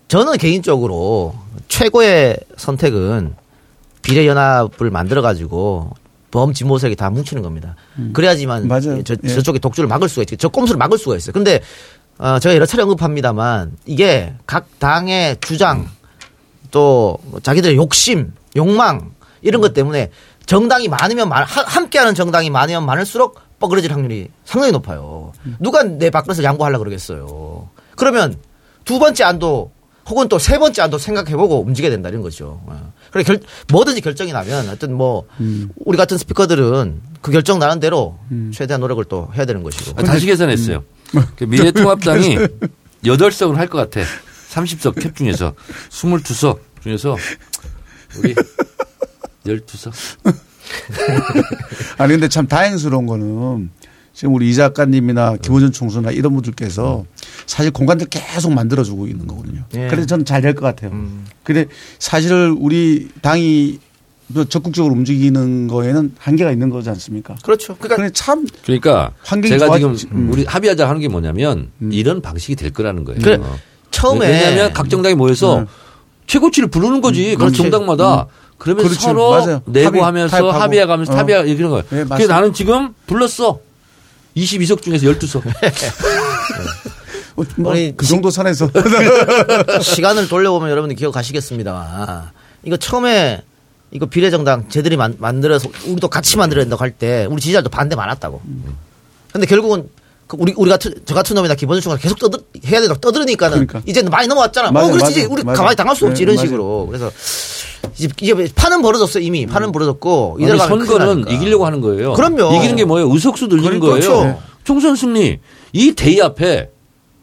[0.09, 1.34] 저는 개인적으로
[1.68, 3.34] 최고의 선택은
[4.03, 5.90] 비례연합을 만들어 가지고
[6.30, 7.74] 범진보색이 다 뭉치는 겁니다.
[8.12, 9.02] 그래야지만 맞아요.
[9.02, 9.28] 저, 예.
[9.28, 10.36] 저쪽에 독주를 막을 수가 있죠.
[10.36, 11.32] 저 꼼수를 막을 수가 있어요.
[11.32, 11.60] 근데
[12.18, 15.88] 어, 제가 여러 차례 언급합니다만 이게 각 당의 주장
[16.70, 20.10] 또뭐 자기들의 욕심, 욕망 이런 것 때문에
[20.46, 25.32] 정당이 많으면 많, 하- 함께하는 정당이 많으면 많을수록 뻐그러질 확률이 상당히 높아요.
[25.60, 27.68] 누가 내 밥그릇을 양보하려 그러겠어요.
[27.96, 28.36] 그러면
[28.84, 29.72] 두 번째 안도
[30.09, 32.61] 혹은 또 세 번째 안도 생각해보고 움직여야 된다 이런 거죠.
[32.66, 32.92] 어.
[33.11, 33.40] 그래 결,
[33.70, 35.26] 뭐든지 결정이 나면 하여튼 뭐
[35.84, 38.18] 우리 같은 스피커들은 그 결정 나는 대로
[38.52, 39.92] 최대한 노력을 또 해야 되는 것이고.
[40.00, 40.84] 아, 다시 계산했어요.
[41.36, 42.36] 그 미래통합당이
[43.04, 44.06] 8석을 할 것 같아.
[44.50, 45.54] 30석 캡 중에서
[45.90, 47.16] 22석 중에서
[48.18, 48.34] 우리
[49.46, 49.92] 12석.
[51.98, 53.70] 아니 근데 참 다행스러운 거는
[54.18, 57.04] 지금 우리 이 작가님이나 김호준 총수나 이런 분들께서
[57.46, 59.62] 사실 공간들 계속 만들어주고 있는 거거든요.
[59.76, 59.86] 예.
[59.86, 60.90] 그래서 저는 잘 될 것 같아요.
[61.44, 61.66] 근데
[62.00, 63.78] 사실 우리 당이
[64.34, 67.36] 또 적극적으로 움직이는 거에는 한계가 있는 거지 않습니까?
[67.44, 67.76] 그렇죠.
[67.76, 70.32] 그러니까 참 그러니까 환경이 제가 좋아지- 지금 음.
[70.32, 73.20] 우리 합의하자 하는 게 뭐냐면 이런 방식이 될 거라는 거예요.
[73.22, 73.38] 그래,
[73.92, 75.66] 처음에 왜냐하면 각 정당이 모여서 음.
[76.26, 77.34] 최고치를 부르는 거지.
[77.36, 77.56] 각 그렇지.
[77.58, 78.26] 정당마다
[78.58, 79.00] 그러면 그렇지.
[79.00, 79.62] 서로 맞아요.
[79.66, 80.60] 내고 합의, 하면서 타협하고.
[80.60, 81.16] 합의해 가면서 어.
[81.16, 81.84] 합의하 이런 거예요.
[81.90, 82.32] 네, 그래서.
[82.32, 83.60] 나는 지금 불렀어.
[84.36, 85.46] 22석 중에서 12석.
[87.36, 88.70] 어, 뭐 우리 그 정도 선에서
[89.82, 92.32] 시간을 돌려보면 여러분들 기억하시겠습니다.
[92.64, 93.42] 이거 처음에
[93.90, 98.40] 이거 비례정당 쟤들이 만, 만들어서 우리도 같이 만들어야 된다고 할 때 우리 지지자도 반대 많았다고.
[99.32, 99.88] 근데 결국은
[100.26, 103.82] 그 우리 우리 같은 저 같은 놈이나 기본적 중간 계속 떠들 해야 된다고 떠들으니까는 그러니까.
[103.90, 104.70] 이제는 많이 넘어왔잖아.
[104.72, 105.56] 맞아요, 어 그렇지 맞아요, 우리 맞아요.
[105.56, 106.36] 가만히 당할 수 없지 네, 이런.
[106.44, 106.86] 식으로.
[106.86, 107.10] 그래서
[107.96, 111.32] 이제 이제 판은 벌어졌어 이미 판은 벌어졌고 아니, 이대로 가면 큰일 선거는.
[111.32, 112.12] 이기려고 하는 거예요.
[112.12, 112.54] 그럼요.
[112.56, 113.12] 이기는 게 뭐예요?
[113.12, 114.22] 의석수 늘리는 그러니까 거예요.
[114.22, 114.42] 그렇죠.
[114.64, 115.38] 총선 승리.
[115.72, 116.70] 이 대의 앞에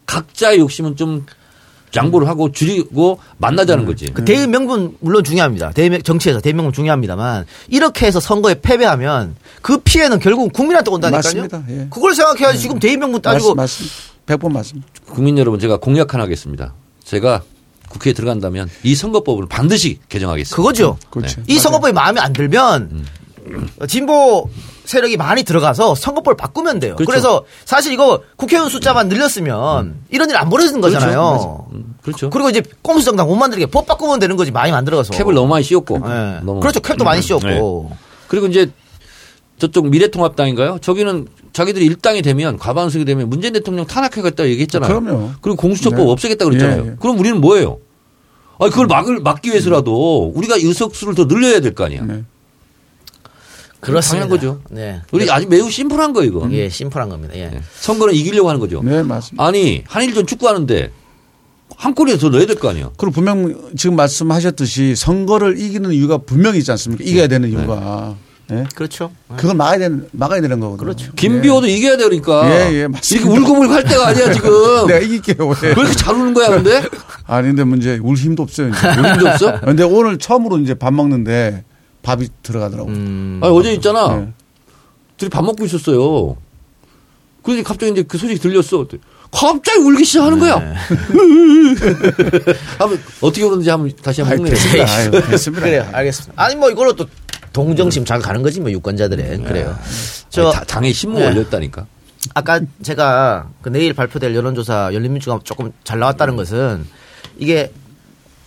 [0.06, 1.26] 각자의 욕심은 좀
[1.96, 4.12] 양보를 하고 줄이고 만나자는 거지.
[4.14, 5.72] 그 대의 명분 물론 중요합니다.
[5.72, 11.20] 대의 정치에서 대의 명분 중요합니다만 이렇게 해서 선거에 패배하면 그 피해는 결국 국민한테 온다니까요.
[11.20, 11.64] 맞습니다.
[11.70, 11.88] 예.
[11.90, 13.96] 그걸 생각해야지 지금 대의 명분 따지고 맞, 맞습니다.
[14.26, 14.88] 100번 맞습니다.
[15.06, 16.74] 국민 여러분 제가 공약 하나 하겠습니다.
[17.04, 17.44] 제가
[17.96, 20.56] 국회에 들어간다면 이 선거법을 반드시 개정하겠습니다.
[20.56, 20.98] 그거죠.
[21.10, 21.42] 그렇죠.
[21.48, 23.06] 이 선거법이 마음에 안 들면
[23.88, 24.50] 진보
[24.84, 26.96] 세력이 많이 들어가서 선거법을 바꾸면 돼요.
[26.96, 27.10] 그렇죠.
[27.10, 31.68] 그래서 사실 이거 국회의원 숫자만 늘렸으면 이런 일 안 벌어지는 거잖아요.
[32.02, 32.30] 그렇죠.
[32.30, 35.14] 그리고 이제 꼼수 정당 못 만들게 법 바꾸면 되는 거지 많이 만들어서.
[35.14, 36.00] 캡을 너무 많이 씌웠고.
[36.00, 36.40] 네.
[36.44, 36.60] 너무.
[36.60, 36.82] 그렇죠.
[36.82, 37.88] 캡도 많이 씌웠고.
[37.90, 37.98] 네.
[38.28, 38.70] 그리고 이제
[39.58, 40.80] 저쪽 미래통합당인가요?
[40.82, 45.02] 저기는 자기들이 일당이 되면 과반수이 되면 문재인 대통령 탄핵하겠다 얘기했잖아요.
[45.02, 45.32] 그럼요.
[45.42, 46.12] 그리고 공수처법 네.
[46.12, 46.84] 없애겠다 그랬잖아요.
[46.84, 46.96] 예, 예.
[47.00, 47.78] 그럼 우리는 뭐예요?
[48.60, 52.04] 아 그걸 막을 막기 위해서라도 우리가 의석수를 더 늘려야 될 거 아니야.
[52.06, 52.24] 네.
[53.80, 54.28] 그렇습니다.
[54.28, 54.62] 당연한 거죠.
[54.72, 55.02] 네.
[55.12, 56.48] 우리 아주 매우 심플한 거 이거.
[56.52, 57.36] 예, 심플한 겁니다.
[57.36, 57.62] 예.
[57.82, 58.82] 선거는 이기려고 하는 거죠.
[58.84, 59.46] 네, 맞습니다.
[59.46, 60.92] 아니 한일전 축구하는데
[61.76, 62.94] 한 골이라도 더 넣어야 될 거 아니에요.
[62.98, 67.04] 그리고 분명 지금 말씀하셨듯이 선거를 이기는 이유가 분명히 있지 않습니까?
[67.04, 68.16] 이겨야 되는 이유가.
[68.48, 68.66] 네.
[68.76, 69.12] 그렇죠.
[69.36, 70.86] 그걸 막아야 되는, 막아야 되는 거거든요.
[70.86, 71.12] 그렇죠.
[71.16, 72.48] 김비호도 이겨야 돼 그러니까.
[72.50, 73.28] 예, 예, 맞습니다.
[73.28, 74.52] 이렇게 울고불고 할 때가 아니야 지금.
[74.88, 75.48] 내가 이길게요.
[75.48, 75.56] 왜.
[75.64, 76.84] 왜 이렇게 잘 우는 거야 근데?
[77.26, 78.70] 아니, 근데 문제, 울 힘도 없어요.
[78.70, 78.88] 이제.
[78.88, 79.60] 울 힘도 없어?
[79.66, 81.64] 근데 오늘 처음으로 이제 밥 먹는데
[82.04, 82.90] 밥이 들어가더라고.
[82.90, 83.40] 음.
[83.44, 84.16] 아니 어제 있잖아.
[84.16, 84.34] 네.
[85.18, 86.38] 둘이 밥 먹고 있었어요.
[87.42, 88.86] 그런데 갑자기 이제 그 소식이 들렸어.
[89.32, 90.60] 갑자기 울기 시작하는 거야.
[90.60, 90.76] 네.
[92.78, 94.86] 한번 어떻게 울었는지 한번 다시 한번 됐습니다.
[94.86, 95.18] 흉내.
[95.18, 95.64] 아유, 됐습니다.
[95.64, 95.88] 그래요.
[95.92, 96.34] 알겠습니다.
[96.42, 97.06] 아니 뭐 이걸로 또
[97.56, 99.78] 동정심 잘 가는 거지 뭐 유권자들의 그래요.
[100.30, 101.30] 저 다- 당에 신문 네.
[101.30, 101.88] 올렸다니까.
[102.34, 106.86] 아까 제가 그 내일 발표될 여론조사 열린민주가 조금 잘 나왔다는 것은
[107.38, 107.72] 이게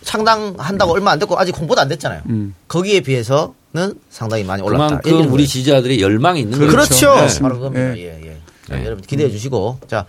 [0.03, 2.21] 상당한다고 얼마 안 됐고 아직 공보도 안 됐잖아요.
[2.29, 2.53] 음.
[2.67, 4.99] 거기에 비해서는 상당히 많이 올랐다.
[4.99, 6.71] 그만큼 우리 지지자들이 열망이 있는 거죠.
[6.71, 7.15] 그렇죠.
[7.15, 7.39] 네.
[7.41, 7.97] 바로 그겁니다.
[7.97, 8.03] 예.
[8.03, 8.37] 예, 예.
[8.67, 10.05] 자, 여러분 기대해 주시고 자,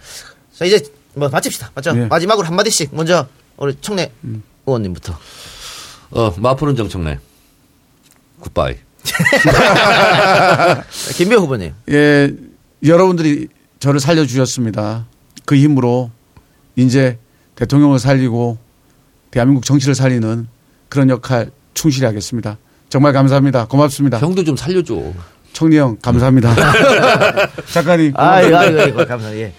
[0.55, 0.85] 자 이제
[1.15, 1.71] 뭐 마칩시다.
[1.75, 1.97] 맞죠?
[1.97, 2.05] 예.
[2.05, 3.27] 마지막으로 한 마디씩 먼저
[3.57, 4.13] 우리 청래
[4.67, 5.17] 의원님부터.
[6.11, 7.19] 어, 마포는 정청래.
[8.41, 8.77] 굿바이.
[11.17, 11.75] 김배 후보님.
[11.91, 12.33] 예,
[12.85, 13.49] 여러분들이
[13.79, 15.07] 저를 살려주셨습니다.
[15.45, 16.11] 그 힘으로
[16.77, 17.19] 이제
[17.57, 18.59] 대통령을 살리고
[19.31, 20.49] 대한민국 정치를 살리는
[20.89, 22.59] 그런 역할 충실히 하겠습니다.
[22.89, 23.67] 정말 감사합니다.
[23.67, 24.19] 고맙습니다.
[24.19, 25.13] 형도 좀 살려줘.
[25.53, 26.55] 청리 형, 감사합니다.
[27.73, 28.13] 작가님.
[28.17, 29.37] 아이고, 아이고, 아이고, 감사합니다.
[29.37, 29.53] 예.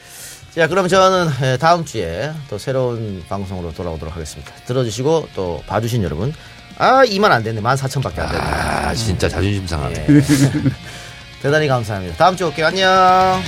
[0.54, 4.52] 자, 그럼 저는 예, 다음 주에 또 새로운 방송으로 돌아오도록 하겠습니다.
[4.66, 6.34] 들어주시고 또 봐주신 여러분.
[6.82, 7.62] 아, 2만 안 됐네.
[7.62, 8.44] 14,000밖에 안 됐네.
[8.44, 10.08] 아, 진짜 자존심 상하네.
[11.44, 12.16] 대단히 감사합니다.
[12.18, 12.66] 다음 주에 올게요.
[12.66, 13.40] 안녕.